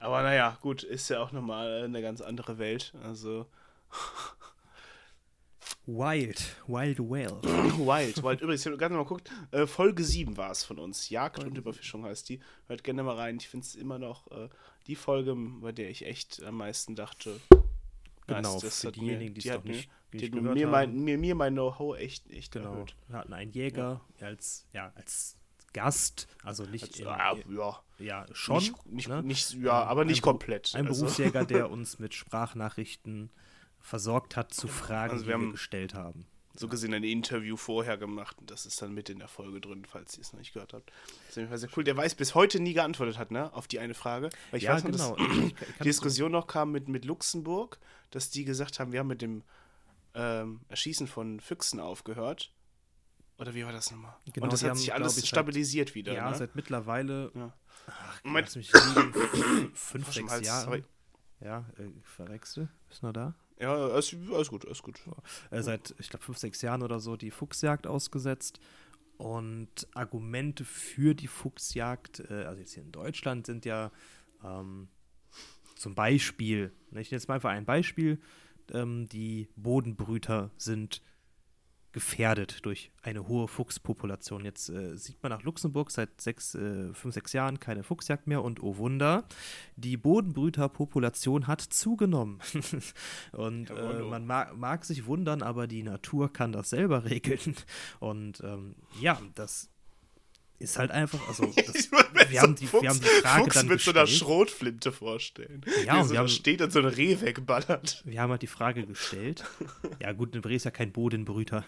[0.00, 2.92] Aber naja, gut, ist ja auch nochmal eine ganz andere Welt.
[3.04, 3.46] Also,
[5.86, 7.38] Wild, Wild Well.
[7.42, 8.40] Wild, Wild.
[8.40, 11.08] Übrigens, ich habe gerade mal geguckt, äh, Folge 7 war es von uns.
[11.10, 12.40] Jagd und Überfischung heißt die.
[12.66, 13.36] Hört gerne mal rein.
[13.38, 14.48] Ich finde es immer noch äh,
[14.86, 17.40] die Folge, bei der ich echt am meisten dachte.
[18.26, 20.70] Genau, nice, das für diejenigen, die es noch nicht, Die nicht gehört mir, haben.
[20.70, 22.72] mein, mir, mir mein Know-how echt, echt Genau.
[22.74, 22.94] erhöht.
[23.08, 25.36] Wir hatten einen Jäger als, ja, als
[25.72, 28.56] Gast, also nicht Als, in, ah, ja, ja, schon.
[28.58, 29.22] nicht, nicht, ne?
[29.22, 30.74] nicht, ja, aber nicht Ein komplett.
[30.74, 33.30] Ein also, Berufsjäger, der uns mit Sprachnachrichten
[33.78, 36.26] versorgt hat zu Fragen, Also die wir wir haben- gestellt haben.
[36.56, 39.84] so gesehen ein Interview vorher gemacht und das ist dann mit in der Folge drin,
[39.88, 40.90] falls ihr es noch nicht gehört habt.
[40.90, 41.84] Das ist auf jeden Fall sehr cool.
[41.84, 44.28] Der weiß bis heute nie geantwortet hat, ne, auf die eine Frage.
[44.50, 45.16] Weil ich ja, weiß noch, genau.
[45.16, 45.28] dass
[45.78, 47.78] die Diskussion noch kam mit, mit Luxemburg,
[48.10, 49.44] dass die gesagt haben, wir haben mit dem
[50.14, 52.52] ähm, Erschießen von Füchsen aufgehört.
[53.40, 54.14] Oder wie war das nochmal?
[54.32, 56.12] Genau, und das hat haben, sich alles ich, seit- stabilisiert wieder.
[56.12, 56.36] ja, ne?
[56.36, 57.52] seit mittlerweile, Ja.
[57.86, 58.54] ach, Moment.
[58.54, 58.70] mich
[59.74, 60.64] fünf, sechs Hals, Jahre.
[60.64, 60.84] sorry.
[61.40, 62.68] Ja, äh, verwechsel.
[62.88, 63.34] Bist du noch da?
[63.58, 65.00] Ja, alles, alles gut, alles gut.
[65.50, 68.60] äh, seit, ich glaube, fünf, sechs Jahren oder so die Fuchsjagd ausgesetzt.
[69.16, 73.90] Und Argumente für die Fuchsjagd, äh, also jetzt hier in Deutschland, sind ja
[74.44, 74.88] ähm,
[75.76, 78.18] zum Beispiel, ne, ich nenne jetzt mal einfach ein Beispiel,
[78.72, 81.02] ähm, die Bodenbrüter sind
[81.92, 84.44] gefährdet durch eine hohe Fuchspopulation.
[84.44, 88.42] Jetzt äh, sieht man nach Luxemburg seit sechs, äh, fünf, sechs Jahren keine Fuchsjagd mehr
[88.42, 89.24] und oh Wunder,
[89.76, 92.40] die Bodenbrüterpopulation hat zugenommen.
[93.32, 97.56] und äh, man mag, mag sich wundern, aber die Natur kann das selber regeln.
[97.98, 99.70] Und ähm, ja, das
[100.60, 103.80] ist halt einfach, also das, wir, haben die, wir haben die Frage Fuchs dann mit
[103.80, 104.20] so einer gestellt.
[104.20, 105.62] Schrotflinte vorstellen.
[105.84, 108.02] Ja, und so wir haben- steht und so ein Reh wegballert.
[108.04, 109.42] Wir haben halt die Frage gestellt.
[110.00, 111.64] Ja, gut, ein Reh ist ja kein Bodenbrüter.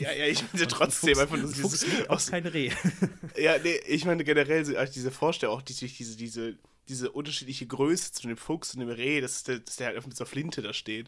[0.00, 2.70] Ja, ja, ich meine trotzdem Fuchs, einfach nur Fuchs dieses, liebt auch kein Reh.
[3.36, 6.56] Ja, nee, ich meine generell so, also diese Vorstellung, auch diese, diese, diese,
[6.88, 10.08] diese unterschiedliche Größe zwischen dem Fuchs und dem Reh, dass der, dass der halt einfach
[10.08, 11.06] mit so einer Flinte da steht.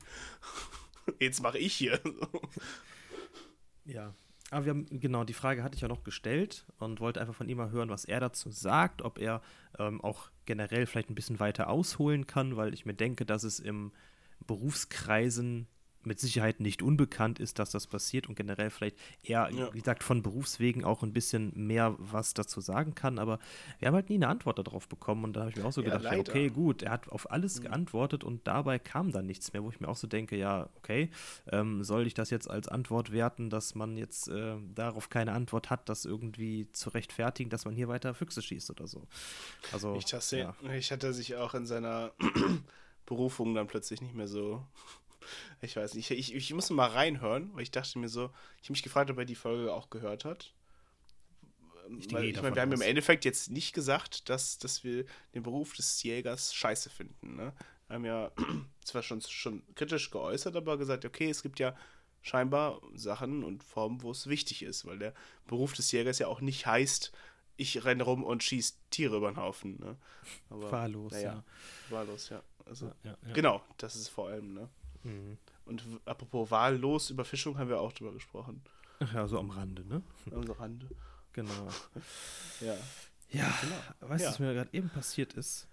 [1.19, 1.99] Jetzt mache ich hier.
[3.85, 4.15] Ja.
[4.51, 7.49] Aber wir haben, genau, die Frage hatte ich ja noch gestellt und wollte einfach von
[7.49, 9.43] ihm mal hören, was er dazu sagt, ob er
[9.79, 13.61] ähm, auch generell vielleicht ein bisschen weiter ausholen kann, weil ich mir denke, dass es
[13.61, 13.93] im
[14.47, 15.69] Berufskreisen
[16.05, 19.73] mit Sicherheit nicht unbekannt ist, dass das passiert und generell vielleicht eher, Ja.
[19.75, 23.39] wie gesagt, von Berufswegen auch ein bisschen mehr was dazu sagen kann, aber
[23.79, 25.83] wir haben halt nie eine Antwort darauf bekommen und da habe ich mir auch so
[25.83, 29.53] Ja, gedacht, ja, okay, gut, er hat auf alles geantwortet und dabei kam dann nichts
[29.53, 31.11] mehr, wo ich mir auch so denke, ja, okay,
[31.51, 35.71] ähm, soll ich das jetzt als Antwort werten, dass man jetzt äh, darauf keine Antwort
[35.71, 39.07] hat, das irgendwie zu rechtfertigen, dass man hier weiter Füchse schießt oder so.
[39.73, 40.55] Also, Ich, ja.
[40.75, 42.13] ich hatte sich auch in seiner
[43.07, 44.65] Berufung dann plötzlich nicht mehr so.
[45.61, 48.31] Ich weiß nicht, ich, ich musste mal reinhören, weil ich dachte mir so,
[48.61, 50.55] ich habe mich gefragt, ob er die Folge auch gehört hat.
[51.99, 52.87] Ich Weil, ich meine, wir haben im aus.
[52.87, 55.05] Endeffekt jetzt nicht gesagt, dass, dass wir
[55.35, 57.37] den Beruf des Jägers scheiße finden.
[57.37, 57.53] Ne?
[57.89, 58.31] Wir haben ja
[58.85, 61.77] zwar schon, schon kritisch geäußert, aber gesagt, okay, es gibt ja
[62.23, 65.15] scheinbar Sachen und Formen, wo es wichtig ist, weil der
[65.47, 67.13] Beruf des Jägers ja auch nicht heißt,
[67.57, 69.79] ich renne rum und schieße Tiere über den Haufen.
[69.81, 69.97] Ne?
[70.49, 71.45] Aber, Wahllos, ja.
[71.89, 72.43] Wahllos, ja.
[72.65, 73.33] Also, Ja, ja.
[73.33, 74.69] Genau, das ist vor allem, ne?
[75.03, 75.39] Mhm.
[75.65, 78.63] Und apropos wahllos Überfischung haben wir auch drüber gesprochen.
[79.01, 80.03] Ach ja, so am Rande, ne?
[80.33, 80.89] Am Rande.
[81.33, 81.69] Genau.
[82.61, 82.77] Ja.
[83.31, 84.11] Ja, Genau.
[84.11, 84.31] weißt du, Ja.
[84.33, 85.69] was mir gerade eben passiert ist?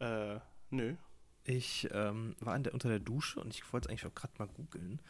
[0.00, 0.38] Äh,
[0.70, 0.96] nö.
[1.44, 4.48] Ich ähm, war der, unter der Dusche und ich wollte es eigentlich auch gerade mal
[4.48, 5.00] googeln.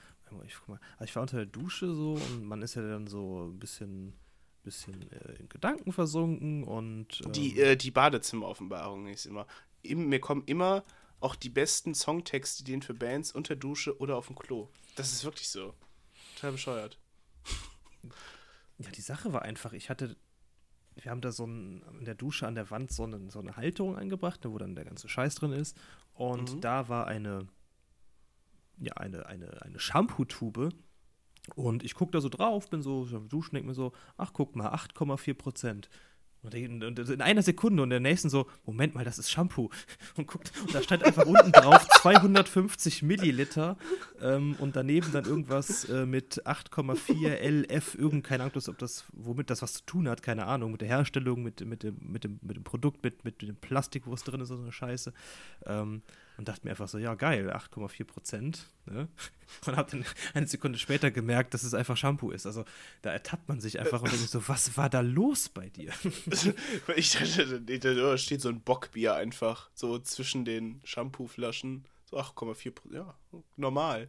[0.46, 0.56] Ich.
[0.66, 4.14] Also ich war unter der Dusche so und man ist ja dann so ein bisschen,
[4.62, 9.46] bisschen äh, in Gedanken versunken und ähm, Die, äh, die Badezimmer-Offenbarung ist immer.
[9.82, 10.84] Im, mir kommen immer
[11.22, 14.68] auch die besten Songtexte-Ideen für Bands unter Dusche oder auf dem Klo.
[14.96, 15.74] Das ist wirklich so.
[16.34, 16.98] Total bescheuert.
[18.78, 20.16] ja, die Sache war einfach, ich hatte,
[20.96, 23.56] wir haben da so ein, in der Dusche an der Wand so eine, so eine
[23.56, 25.76] Halterung eingebracht, ne, wo dann der ganze Scheiß drin ist
[26.14, 26.60] und Mhm.
[26.60, 27.46] da war eine,
[28.78, 30.70] ja, eine, eine, eine Shampoo-Tube
[31.56, 34.72] Und ich gucke da so drauf, bin so Duschen, denke mir so, ach guck mal,
[34.72, 35.90] 8,4 Prozent.
[36.44, 39.70] Und in einer Sekunde und der nächsten so, Moment mal, das ist Shampoo.
[40.16, 43.76] Und guckt, und da stand einfach unten drauf 250 Milliliter
[44.20, 49.50] ähm, und daneben dann irgendwas äh, mit 8,4 LF, irgend, keine Ahnung, ob das, womit
[49.50, 52.40] das was zu tun hat, keine Ahnung, mit der Herstellung, mit, mit, dem, mit, dem,
[52.42, 55.12] mit dem Produkt, mit, mit dem Plastik, wo es drin ist, so eine Scheiße.
[55.66, 56.02] Ähm,
[56.38, 58.66] und dachte mir einfach so, ja geil, 8,4 Prozent.
[58.86, 59.08] Ne?
[59.66, 62.46] Und habe dann eine Sekunde später gemerkt, dass es einfach Shampoo ist.
[62.46, 62.64] Also
[63.02, 65.92] da ertappt man sich einfach und denkt so, was war da los bei dir?
[66.96, 71.84] ich dachte, da steht so ein Bockbier einfach so zwischen den Shampooflaschen.
[72.06, 73.14] So 8,4 Prozent, ja,
[73.56, 74.08] normal.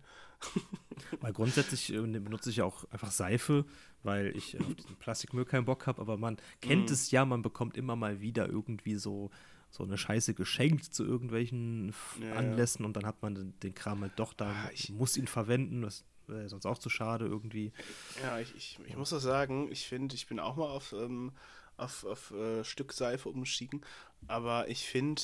[1.22, 3.66] Weil grundsätzlich äh, benutze ich ja auch einfach Seife,
[4.04, 6.02] weil ich auf diesen Plastikmüll keinen Bock habe.
[6.02, 6.94] Aber man kennt mm.
[6.94, 9.32] es ja, man bekommt immer mal wieder irgendwie so
[9.74, 14.02] so eine Scheiße geschenkt zu irgendwelchen ja, Anlässen und dann hat man den, den Kram
[14.02, 17.74] halt doch da, ah, ich muss ihn verwenden, das wäre sonst auch zu schade irgendwie.
[18.22, 21.32] Ja, ich, ich, ich muss auch sagen, ich finde, ich bin auch mal auf, ähm,
[21.76, 23.82] auf, auf äh, Stück Seife umgestiegen,
[24.28, 25.24] aber ich finde,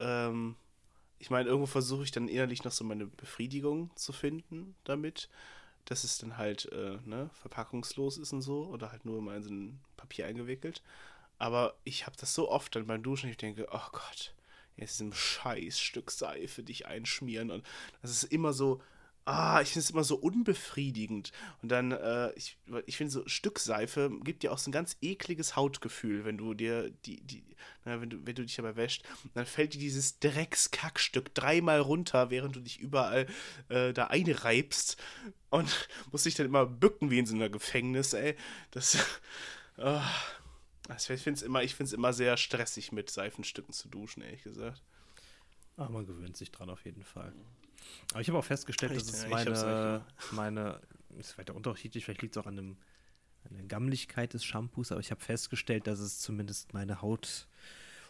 [0.00, 0.56] ähm,
[1.18, 5.28] ich meine, irgendwo versuche ich dann innerlich noch so meine Befriedigung zu finden damit,
[5.84, 9.42] dass es dann halt äh, ne, verpackungslos ist und so oder halt nur mal in
[9.42, 10.82] so ein Papier eingewickelt.
[11.38, 14.34] Aber ich habe das so oft dann beim Duschen, ich denke, oh Gott,
[14.76, 17.50] jetzt diesem scheiß Stück Seife dich einschmieren.
[17.50, 17.64] Und
[18.02, 18.80] das ist immer so,
[19.28, 21.32] ah, ich finde es immer so unbefriedigend.
[21.62, 24.96] Und dann, äh, ich, ich finde so Stück Seife gibt dir auch so ein ganz
[25.02, 27.44] ekliges Hautgefühl, wenn du dir die, die,
[27.84, 29.04] na, wenn du, wenn du dich dabei wäscht.
[29.34, 33.26] dann fällt dir dieses Dreckskackstück dreimal runter, während du dich überall
[33.68, 34.96] äh, da einreibst.
[35.50, 38.34] Und musst dich dann immer bücken wie in so einer Gefängnis, ey.
[38.70, 38.96] Das.
[39.76, 40.00] Oh,
[40.88, 44.82] also ich finde es immer, immer sehr stressig, mit Seifenstücken zu duschen, ehrlich gesagt.
[45.76, 47.32] Aber man gewöhnt sich dran auf jeden Fall.
[48.10, 50.80] Aber ich habe auch festgestellt, dass es meine, meine,
[51.18, 52.76] ist weiter unterschiedlich, vielleicht liegt es auch an, einem,
[53.44, 57.46] an der Gammligkeit des Shampoos, aber ich habe festgestellt, dass es zumindest meine Haut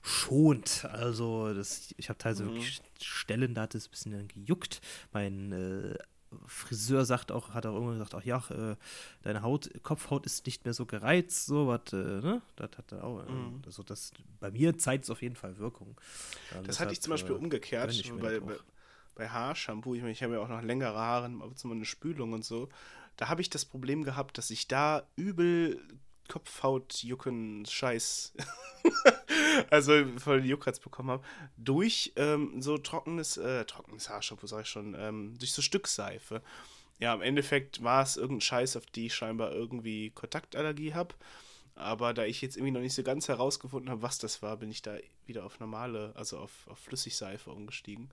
[0.02, 0.84] schont.
[0.86, 2.54] Also das, ich habe teilweise mhm.
[2.54, 4.80] wirklich Stellen, da hat es ein bisschen gejuckt.
[5.12, 5.98] Mein äh,
[6.46, 8.76] Friseur sagt auch, hat auch irgendwann gesagt, ach ja, äh,
[9.22, 12.42] deine Haut, Kopfhaut ist nicht mehr so gereizt, so was, äh, ne?
[12.56, 13.26] Das hat er auch.
[13.26, 13.62] Äh, mhm.
[13.64, 15.96] Also das, bei mir zeigt es auf jeden Fall Wirkung.
[16.54, 18.56] Ja, das hatte ich zum Beispiel äh, umgekehrt bei, bei,
[19.14, 19.94] bei, Haarshampoo.
[19.94, 22.68] Ich meine, ich habe ja auch noch längere Haare, aber zum eine Spülung und so.
[23.16, 25.80] Da habe ich das Problem gehabt, dass ich da übel
[26.28, 28.34] Kopfhautjucken, Scheiß,
[29.70, 31.24] also voll Juckreiz bekommen habe,
[31.56, 36.42] durch ähm, so trockenes, äh, trockenes Haarshampoo, sag ich schon, ähm, durch so Stückseife.
[37.00, 41.14] Ja, im Endeffekt war es irgendein Scheiß, auf die ich scheinbar irgendwie Kontaktallergie habe.
[41.74, 44.70] Aber da ich jetzt irgendwie noch nicht so ganz herausgefunden habe, was das war, bin
[44.70, 48.10] ich da wieder auf normale, also auf, auf Flüssigseife umgestiegen.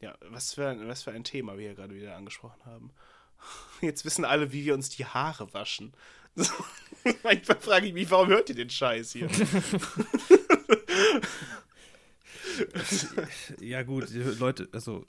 [0.00, 2.90] Ja, was für, was für ein Thema wir hier gerade wieder angesprochen haben.
[3.80, 5.92] Jetzt wissen alle, wie wir uns die Haare waschen.
[6.34, 6.52] So,
[7.22, 9.28] manchmal frage ich mich, warum hört ihr den Scheiß hier?
[13.60, 15.06] ja, gut, Leute, also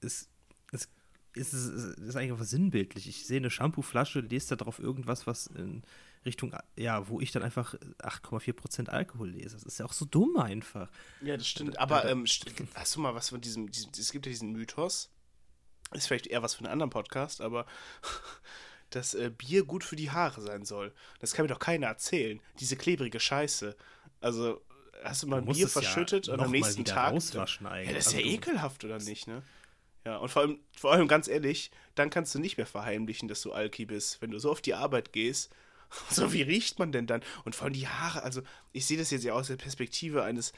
[0.00, 0.28] es,
[0.72, 0.88] es,
[1.34, 3.08] es, ist, es ist eigentlich einfach sinnbildlich.
[3.08, 5.82] Ich sehe eine Shampooflasche, lese da drauf irgendwas, was in
[6.24, 9.56] Richtung, ja, wo ich dann einfach 8,4% Alkohol lese.
[9.56, 10.88] Das ist ja auch so dumm einfach.
[11.20, 11.78] Ja, das stimmt.
[11.78, 12.24] Aber ähm,
[12.74, 15.10] hast du mal was von diesem, diesem, es gibt ja diesen Mythos,
[15.92, 17.66] ist vielleicht eher was für einen anderen Podcast, aber
[18.94, 20.92] dass äh, Bier gut für die Haare sein soll.
[21.20, 22.40] Das kann mir doch keiner erzählen.
[22.60, 23.76] Diese klebrige Scheiße.
[24.20, 24.60] Also,
[25.02, 27.12] hast du mal du Bier verschüttet ja und am nächsten Tag.
[27.12, 27.90] Rauswaschen eigentlich.
[27.90, 29.42] Ja, das ist also ja ekelhaft, oder nicht, ne?
[30.04, 33.40] Ja, und vor allem, vor allem ganz ehrlich, dann kannst du nicht mehr verheimlichen, dass
[33.42, 34.20] du Alki bist.
[34.20, 35.50] Wenn du so auf die Arbeit gehst,
[36.10, 37.22] so wie riecht man denn dann?
[37.44, 40.52] Und vor allem die Haare, also ich sehe das jetzt ja aus der Perspektive eines,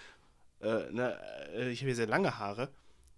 [0.60, 1.20] äh, ne,
[1.54, 2.70] äh, ich habe ja sehr lange Haare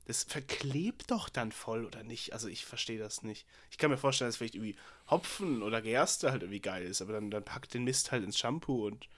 [0.06, 2.32] das verklebt doch dann voll, oder nicht?
[2.32, 3.46] Also ich verstehe das nicht.
[3.70, 4.76] Ich kann mir vorstellen, dass vielleicht irgendwie
[5.10, 8.38] Hopfen oder Gerste halt irgendwie geil ist, aber dann, dann packt den Mist halt ins
[8.38, 9.08] Shampoo und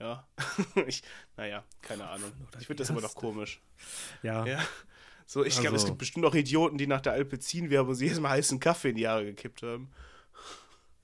[0.00, 0.26] ja.
[0.86, 1.02] ich,
[1.36, 2.32] naja, keine Ahnung.
[2.58, 3.60] Ich finde das immer noch komisch.
[4.22, 4.46] Ja.
[4.46, 4.66] ja.
[5.26, 5.62] So, ich also.
[5.62, 8.96] glaube, es gibt bestimmt auch Idioten, die nach der Alpezin-Werbung sie erstmal heißen Kaffee in
[8.96, 9.92] die Jahre gekippt haben.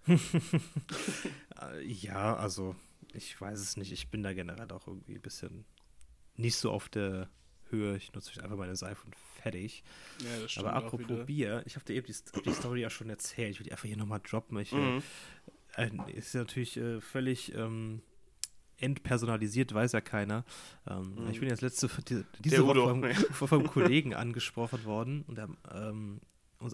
[1.85, 2.75] ja, also
[3.13, 3.93] ich weiß es nicht.
[3.93, 5.67] Ich bin da generell auch irgendwie ein bisschen
[6.37, 7.29] nicht so auf der
[7.71, 7.97] Höhe.
[7.97, 9.83] Ich nutze einfach meine Seife und fertig.
[10.21, 13.53] Ja, Aber apropos Bier, ich habe dir eben die, die, Story ja schon erzählt.
[13.53, 14.59] Ich will die einfach hier nochmal droppen.
[14.59, 15.03] Ich, mhm.
[15.77, 18.03] äh, ist natürlich äh, völlig ähm,
[18.79, 20.45] entpersonalisiert, weiß ja keiner.
[20.89, 21.31] Ähm, mhm.
[21.31, 26.21] Ich bin jetzt letzte die, diese Woche vom, vom, Kollegen angesprochen worden und der, ähm,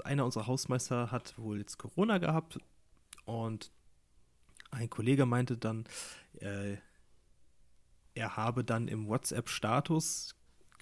[0.05, 2.59] einer unserer Hausmeister hat wohl jetzt Corona gehabt
[3.25, 3.71] und
[4.71, 5.85] ein Kollege meinte dann,
[6.41, 6.77] äh,
[8.15, 10.36] er habe dann im WhatsApp-Status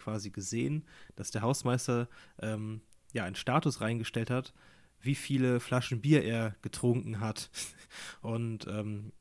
[0.04, 0.84] quasi gesehen,
[1.16, 2.08] dass der Hausmeister
[2.40, 2.82] ähm,
[3.12, 4.52] ja einen Status reingestellt hat,
[5.00, 7.50] wie viele Flaschen Bier er getrunken hat.
[8.20, 9.12] Und ähm,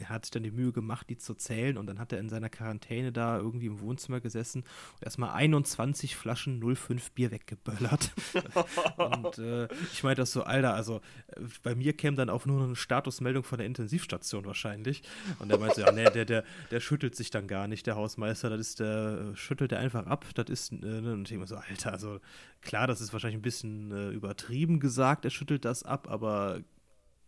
[0.00, 2.28] er hat sich dann die Mühe gemacht, die zu zählen und dann hat er in
[2.28, 4.62] seiner Quarantäne da irgendwie im Wohnzimmer gesessen
[4.94, 8.12] und erstmal 21 Flaschen 05 Bier weggeböllert.
[8.96, 12.62] und äh, ich meinte das so, Alter, also äh, bei mir käme dann auch nur
[12.62, 15.02] eine Statusmeldung von der Intensivstation wahrscheinlich.
[15.38, 18.50] Und er meinte, ja, nee, der, der, der schüttelt sich dann gar nicht, der Hausmeister,
[18.50, 21.92] das ist der, schüttelt er einfach ab, das ist, äh, ne, und ich so, Alter,
[21.92, 22.20] also
[22.62, 26.60] klar, das ist wahrscheinlich ein bisschen äh, übertrieben gesagt, er schüttelt das ab, aber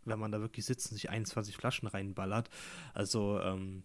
[0.08, 2.50] wenn man da wirklich sitzt und sich 21 Flaschen reinballert.
[2.94, 3.84] Also ähm,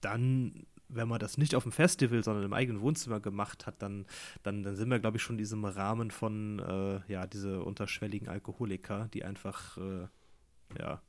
[0.00, 4.06] dann, wenn man das nicht auf dem Festival, sondern im eigenen Wohnzimmer gemacht hat, dann,
[4.42, 8.28] dann, dann sind wir, glaube ich, schon in diesem Rahmen von, äh, ja, diese unterschwelligen
[8.28, 10.06] Alkoholiker, die einfach, äh,
[10.78, 11.00] ja,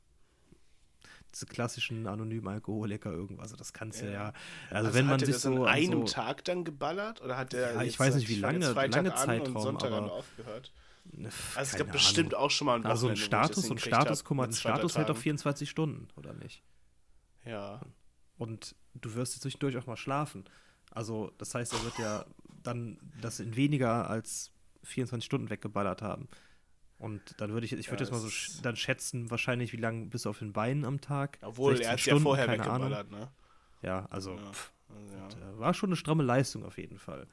[1.34, 3.44] diese klassischen anonymen Alkoholiker irgendwas.
[3.44, 4.12] Also das kannst du ja.
[4.12, 4.32] ja.
[4.70, 7.74] Also, also wenn man sich so an einem so, Tag dann geballert oder hat der
[7.74, 10.72] ja, ich weiß nicht wie lange, lange Zeitraum, aber aufgehört.
[11.54, 14.44] Also es gab bestimmt auch schon mal ein Also ein Status und Status, guck mal,
[14.44, 16.62] ein Status hält auf 24 Stunden, oder nicht?
[17.44, 17.80] Ja.
[18.36, 20.44] Und du wirst jetzt zwischendurch auch mal schlafen.
[20.90, 22.24] Also, das heißt, er wird ja
[22.62, 24.52] dann das in weniger als
[24.82, 26.28] 24 Stunden weggeballert haben.
[26.98, 29.78] Und dann würde ich, ich würde ja, jetzt mal so sch dann schätzen, wahrscheinlich wie
[29.78, 31.38] lange bis auf den Beinen am Tag.
[31.42, 33.20] Obwohl, er hat Stunden, ja vorher weggeballert, Ahnung.
[33.20, 33.32] ne?
[33.82, 34.52] Ja, also, ja.
[34.52, 35.24] Pff, also ja.
[35.24, 37.26] Und, äh, war schon eine stramme Leistung auf jeden Fall.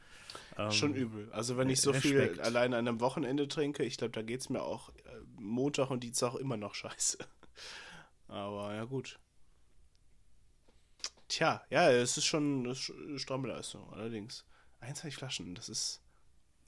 [0.58, 1.32] Ähm, Schon übel.
[1.32, 2.36] Also wenn ich so Respekt.
[2.36, 4.94] viel alleine an einem Wochenende trinke, ich glaube, da geht es mir auch äh,
[5.38, 7.18] Montag und Dienstag immer noch scheiße.
[8.28, 9.20] Aber ja gut.
[11.28, 14.46] Tja, ja, es ist schon eine stramme Leistung, allerdings.
[14.82, 16.02] 21 Flaschen, das ist.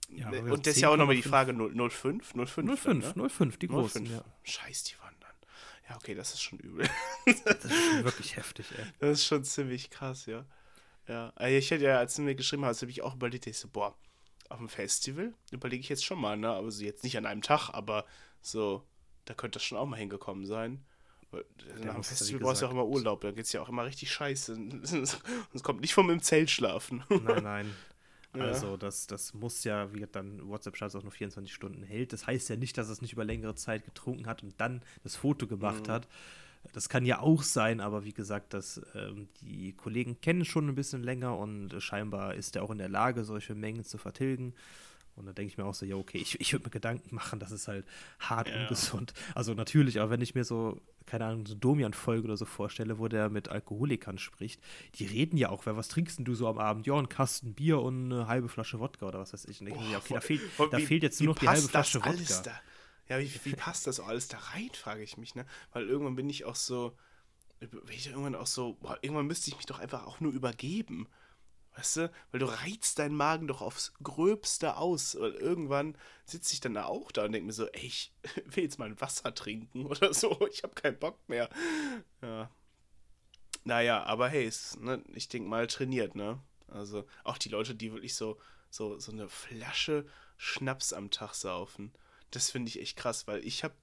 [0.10, 2.34] Ja, und das ist ja auch nochmal die Frage 05?
[2.34, 3.30] 05, 05, ne?
[3.30, 4.06] 05 die großen.
[4.06, 4.18] 05.
[4.18, 4.26] Ja.
[4.44, 5.34] Scheiß, die waren dann.
[5.89, 6.88] Ja, okay, das ist schon übel.
[7.26, 8.86] das ist schon wirklich heftig, ey.
[9.00, 10.46] Das ist schon ziemlich krass, ja.
[11.08, 13.58] Ja, also ich hätte ja, als du mir geschrieben hast, habe ich auch überlegt, ich
[13.58, 13.95] so, boah,
[14.49, 16.49] auf dem Festival überlege ich jetzt schon mal, ne?
[16.49, 18.06] Aber so jetzt nicht an einem Tag, aber
[18.41, 18.84] so,
[19.26, 20.86] da könnte das schon auch mal hingekommen sein.
[21.32, 21.45] Weil
[21.84, 24.12] nach dem Festival brauchst du auch immer Urlaub, da geht es ja auch immer richtig
[24.12, 24.56] scheiße.
[25.54, 27.04] Es kommt nicht vom im Zelt schlafen.
[27.10, 27.76] Nein, nein.
[28.36, 28.45] Ja.
[28.45, 32.14] Also das, das muss ja, wie dann WhatsApp-Status auch nur 24 Stunden hält.
[32.14, 35.16] Das heißt ja nicht, dass es nicht über längere Zeit getrunken hat und dann das
[35.16, 35.91] Foto gemacht mhm.
[35.91, 36.08] hat.
[36.72, 40.76] Das kann ja auch sein, aber wie gesagt, dass ähm, die Kollegen kennen schon ein
[40.76, 44.53] bisschen länger und scheinbar ist er auch in der Lage, solche Mengen zu vertilgen.
[45.16, 47.39] Und da denke ich mir auch so, ja, okay, ich, ich würde mir Gedanken machen,
[47.39, 47.86] das ist halt
[48.20, 48.61] hart ja.
[48.61, 49.14] ungesund.
[49.36, 53.07] Also natürlich, aber wenn ich mir so, keine Ahnung, so Domian-Folge oder so vorstelle, wo
[53.07, 54.59] der mit Alkoholikern spricht,
[54.95, 56.88] die reden ja auch, wer, was trinkst denn du so am Abend?
[56.88, 59.59] Ja, ein Kasten Bier und eine halbe Flasche Wodka oder was weiß ich.
[59.59, 60.41] Und denke oh, mir, okay, da fehlt,
[60.72, 62.41] da fehlt jetzt nur noch die halbe Flasche Wodka.
[62.41, 62.51] Da?
[63.10, 65.45] Ja, wie, wie passt das alles da rein, frage ich mich, ne?
[65.72, 66.97] Weil irgendwann bin ich auch so,
[67.60, 71.08] bin ich irgendwann auch so, boah, irgendwann müsste ich mich doch einfach auch nur übergeben.
[71.76, 72.12] Weißt du?
[72.32, 75.20] Weil du reizt deinen Magen doch aufs Gröbste aus.
[75.20, 78.14] Weil irgendwann sitze ich dann auch da und denke mir so, ey, ich
[78.45, 80.47] will jetzt mal ein Wasser trinken oder so.
[80.51, 81.49] Ich habe keinen Bock mehr.
[82.22, 82.51] Ja.
[83.66, 86.39] Naja, aber hey, ist, ne, ich denke mal trainiert, ne?
[86.68, 88.39] Also auch die Leute, die wirklich so,
[88.70, 90.06] so, so eine Flasche
[90.38, 91.93] Schnaps am Tag saufen
[92.36, 93.76] das finde ich echt krass, weil ich habe,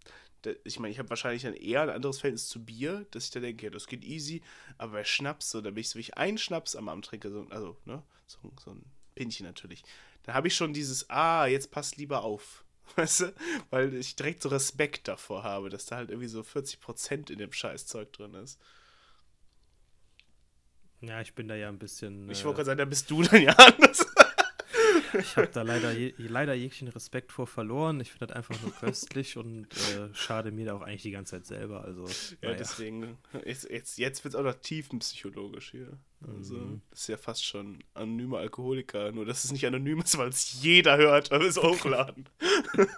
[0.65, 3.41] ich meine, ich habe wahrscheinlich dann eher ein anderes Verhältnis zu Bier, dass ich da
[3.41, 4.43] denke, ja, das geht easy,
[4.79, 7.31] aber bei Schnaps, so, da bin ich so, wie ich einen Schnaps am Abend trinke,
[7.31, 8.85] so, also, ne, so, so ein
[9.15, 9.83] Pinchen natürlich,
[10.25, 12.65] da habe ich schon dieses, ah, jetzt passt lieber auf.
[12.97, 13.35] Weißt du?
[13.71, 17.53] Weil ich direkt so Respekt davor habe, dass da halt irgendwie so 40% in dem
[17.53, 18.59] Scheißzeug drin ist.
[21.01, 22.29] Ja, ich bin da ja ein bisschen.
[22.31, 24.05] Ich wollte gerade sagen, da bist du dann ja anders.
[25.19, 28.01] Ich habe da leider, je, leider jeglichen Respekt vor verloren.
[28.01, 31.37] Ich finde das einfach nur köstlich und äh, schade mir da auch eigentlich die ganze
[31.37, 31.85] Zeit selber.
[31.85, 32.57] Also, ja, naja.
[32.57, 35.99] deswegen, jetzt, jetzt, jetzt wird es auch noch tiefenpsychologisch hier.
[36.27, 36.83] Also, mhm.
[36.91, 40.63] das ist ja fast schon anonymer Alkoholiker, nur dass es nicht anonym ist, weil es
[40.63, 42.29] jeder hört, weil wir es hochladen.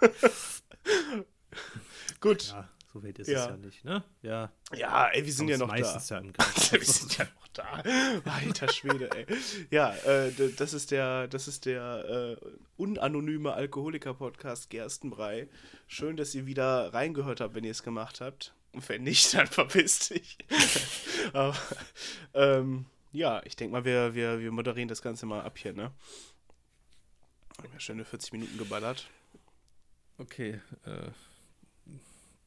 [2.19, 2.47] Gut.
[2.47, 3.45] Ja, so weit ist ja.
[3.45, 4.03] es ja nicht, ne?
[4.21, 4.51] Ja.
[4.75, 6.15] Ja, ey, wir sind ja noch meistens da.
[6.15, 6.33] Ja im
[6.71, 7.83] wir sind ja noch da.
[8.25, 9.25] Alter Schwede, ey.
[9.71, 12.45] Ja, äh, das ist der, das ist der äh,
[12.77, 15.49] unanonyme Alkoholiker-Podcast Gerstenbrei.
[15.87, 18.53] Schön, dass ihr wieder reingehört habt, wenn ihr es gemacht habt.
[18.73, 20.37] Und wenn nicht, dann verpisst dich.
[21.33, 21.57] Aber,
[22.35, 25.91] ähm, ja, ich denke mal, wir, wir, wir moderieren das Ganze mal ab hier, ne?
[27.57, 29.07] Haben ja schöne 40 Minuten geballert.
[30.19, 31.09] Okay, äh,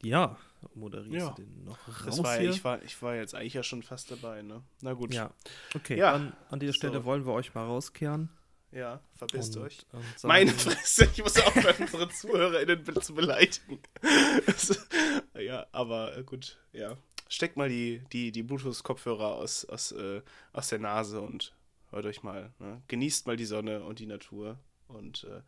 [0.03, 0.37] ja,
[0.75, 1.35] moderierst ja.
[1.35, 2.51] du den noch raus das war, hier?
[2.51, 4.63] Ich, war, ich war jetzt eigentlich ja schon fast dabei, ne?
[4.83, 5.15] Na gut.
[5.15, 5.31] Ja,
[5.75, 5.97] okay.
[5.97, 6.15] Ja.
[6.15, 7.05] An, an dieser Stelle so.
[7.05, 8.31] wollen wir euch mal rauskehren.
[8.73, 9.87] Ja, verpisst und, euch.
[9.93, 13.81] Und Meine Fresse, ich muss aufhören, unsere ZuhörerInnen zu beleidigen.
[15.35, 16.97] ja, aber äh, gut, ja.
[17.29, 20.21] Steckt mal die, die, die Bluetooth-Kopfhörer aus, aus, äh,
[20.53, 21.55] aus der Nase und
[21.91, 22.53] hört euch mal.
[22.59, 22.83] Ne?
[22.89, 24.59] Genießt mal die Sonne und die Natur.
[24.89, 25.41] Und äh,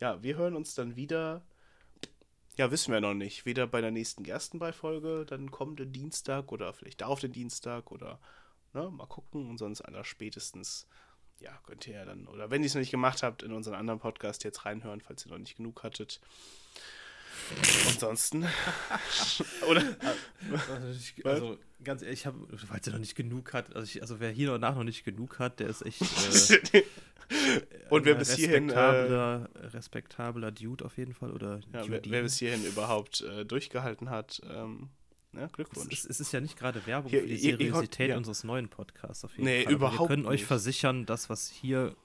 [0.00, 1.42] ja, wir hören uns dann wieder
[2.56, 3.46] ja, wissen wir noch nicht.
[3.46, 8.20] Weder bei der nächsten Gerstenbei-Folge, dann kommende Dienstag oder vielleicht darauf den Dienstag oder
[8.74, 10.86] ne, mal gucken und sonst aller spätestens,
[11.40, 13.74] ja, könnt ihr ja dann, oder wenn ihr es noch nicht gemacht habt, in unseren
[13.74, 16.20] anderen Podcast jetzt reinhören, falls ihr noch nicht genug hattet.
[17.88, 18.44] Ansonsten.
[19.68, 19.82] oder?
[20.52, 24.20] Also, also, ganz ehrlich, ich habe, falls er noch nicht genug hat, also, ich, also
[24.20, 26.02] wer hier danach noch nicht genug hat, der ist echt.
[26.74, 26.82] Äh,
[27.90, 28.70] Und wer bis hierhin.
[28.70, 31.30] Respektabler, äh, respektabler Dude auf jeden Fall.
[31.30, 34.90] Oder ja, wer, wer, bis hierhin überhaupt äh, durchgehalten hat, ähm,
[35.34, 35.92] ja, Glückwunsch.
[35.92, 38.16] Es, es, ist ja nicht gerade Werbung hier, für die Seriosität ja.
[38.16, 39.72] unseres neuen Podcasts auf jeden nee, Fall.
[39.72, 40.30] überhaupt wir können nicht.
[40.30, 41.96] euch versichern, das, was hier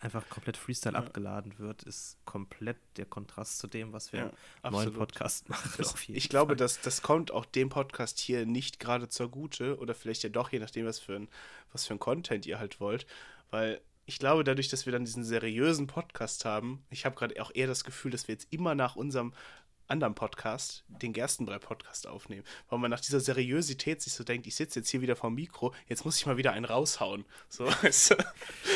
[0.00, 0.98] einfach komplett Freestyle ja.
[0.98, 4.32] abgeladen wird, ist komplett der Kontrast zu dem, was wir ja,
[4.64, 5.70] im neuen Podcast machen.
[5.76, 10.22] Das, ich glaube, dass das kommt auch dem Podcast hier nicht gerade zugute oder vielleicht
[10.22, 11.28] ja doch, je nachdem, was für ein,
[11.72, 13.06] was für ein Content ihr halt wollt,
[13.50, 17.52] weil ich glaube, dadurch, dass wir dann diesen seriösen Podcast haben, ich habe gerade auch
[17.54, 19.32] eher das Gefühl, dass wir jetzt immer nach unserem
[19.90, 22.44] anderen Podcast, den Gerstenbrei-Podcast aufnehmen.
[22.68, 25.34] Weil man nach dieser Seriosität sich so denkt, ich sitze jetzt hier wieder vor dem
[25.34, 27.24] Mikro, jetzt muss ich mal wieder einen raushauen.
[27.48, 28.16] So, weißt du?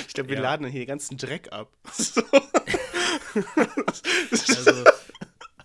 [0.09, 0.43] Ich glaube, wir ja.
[0.43, 1.73] laden dann hier den ganzen Dreck ab.
[1.97, 2.23] So.
[4.33, 4.85] also,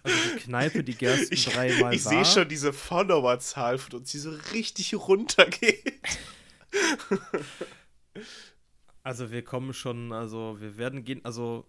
[0.03, 4.17] also die Kneipe, die Gerstenbrei ich, mal Ich sehe schon diese Followerzahl von uns, die
[4.17, 5.99] so richtig runtergeht.
[9.03, 11.65] Also wir kommen schon, also wir werden gehen, also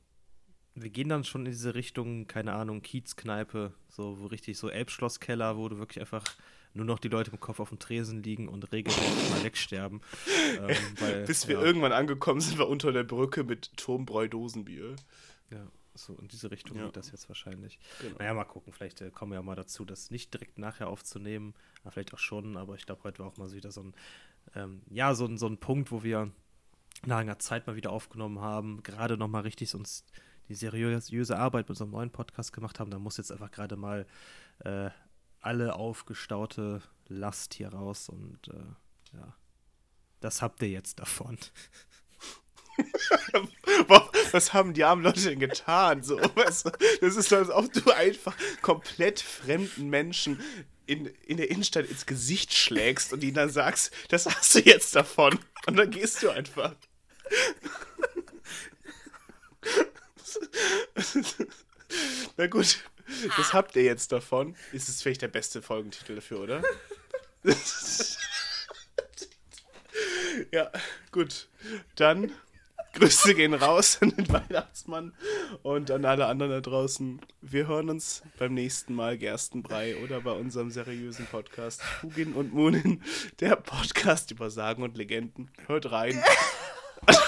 [0.74, 5.56] wir gehen dann schon in diese Richtung, keine Ahnung, Kiezkneipe, so wo richtig so Elbschlosskeller,
[5.56, 6.24] wo du wirklich einfach
[6.72, 10.00] nur noch die Leute im Kopf auf dem Tresen liegen und regelmäßig mal wegsterben.
[10.60, 11.62] Ähm, weil, Bis wir ja.
[11.62, 14.96] irgendwann angekommen sind, war unter der Brücke mit Turmbräu-Dosenbier.
[15.50, 16.86] Ja, so in diese Richtung ja.
[16.86, 17.78] geht das jetzt wahrscheinlich.
[18.00, 18.16] Genau.
[18.18, 21.54] Naja, mal gucken, vielleicht äh, kommen wir ja mal dazu, das nicht direkt nachher aufzunehmen,
[21.82, 23.94] aber vielleicht auch schon, aber ich glaube, heute war auch mal wieder so ein,
[24.54, 26.30] ähm, ja, so, so ein Punkt, wo wir
[27.06, 30.04] nach einer Zeit mal wieder aufgenommen haben, gerade nochmal richtig uns
[30.50, 34.04] die seriöse Arbeit mit unserem neuen Podcast gemacht haben, da muss jetzt einfach gerade mal
[34.64, 34.90] äh,
[35.40, 39.36] alle aufgestaute Last hier raus und äh, ja,
[40.18, 41.38] das habt ihr jetzt davon.
[44.32, 46.02] Was haben die armen Leute denn getan?
[46.02, 46.70] So, weißt du,
[47.00, 50.40] das ist, als ob du einfach komplett fremden Menschen
[50.86, 54.96] in, in der Innenstadt ins Gesicht schlägst und ihnen dann sagst, das hast du jetzt
[54.96, 55.38] davon.
[55.66, 56.74] Und dann gehst du einfach.
[62.36, 62.84] Na gut,
[63.36, 64.56] das habt ihr jetzt davon.
[64.72, 66.62] Ist es vielleicht der beste Folgentitel dafür, oder?
[70.52, 70.70] ja,
[71.10, 71.48] gut.
[71.96, 72.32] Dann
[72.92, 75.14] Grüße gehen raus an den Weihnachtsmann
[75.62, 77.20] und an alle anderen da draußen.
[77.40, 83.02] Wir hören uns beim nächsten Mal Gerstenbrei oder bei unserem seriösen Podcast Hugin und Munin,
[83.38, 85.50] der Podcast über Sagen und Legenden.
[85.66, 86.20] Hört rein.
[87.06, 87.20] Was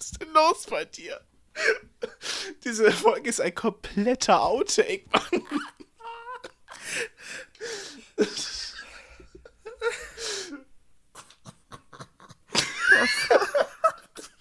[0.00, 1.20] ist denn los bei dir?
[2.64, 5.42] Diese Folge ist ein kompletter Outtake, Mann.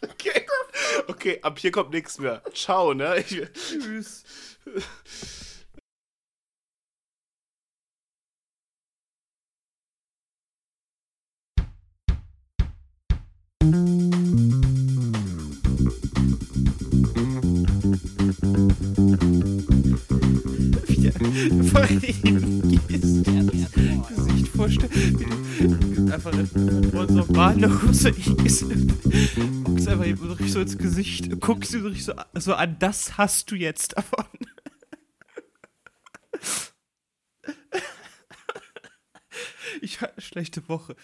[0.04, 0.46] okay.
[1.08, 2.42] okay, ab hier kommt nichts mehr.
[2.54, 3.20] Ciao, ne?
[3.20, 4.24] Ich, Tschüss.
[21.72, 21.82] Vor
[24.08, 26.34] Gesicht vorstellen, wie du einfach
[26.92, 32.54] vor so einem Bahnhof so guckst einfach ihm so ins Gesicht, guckst du so, so
[32.54, 34.26] an, das hast du jetzt davon.
[39.82, 40.96] Ich hatte eine schlechte Woche.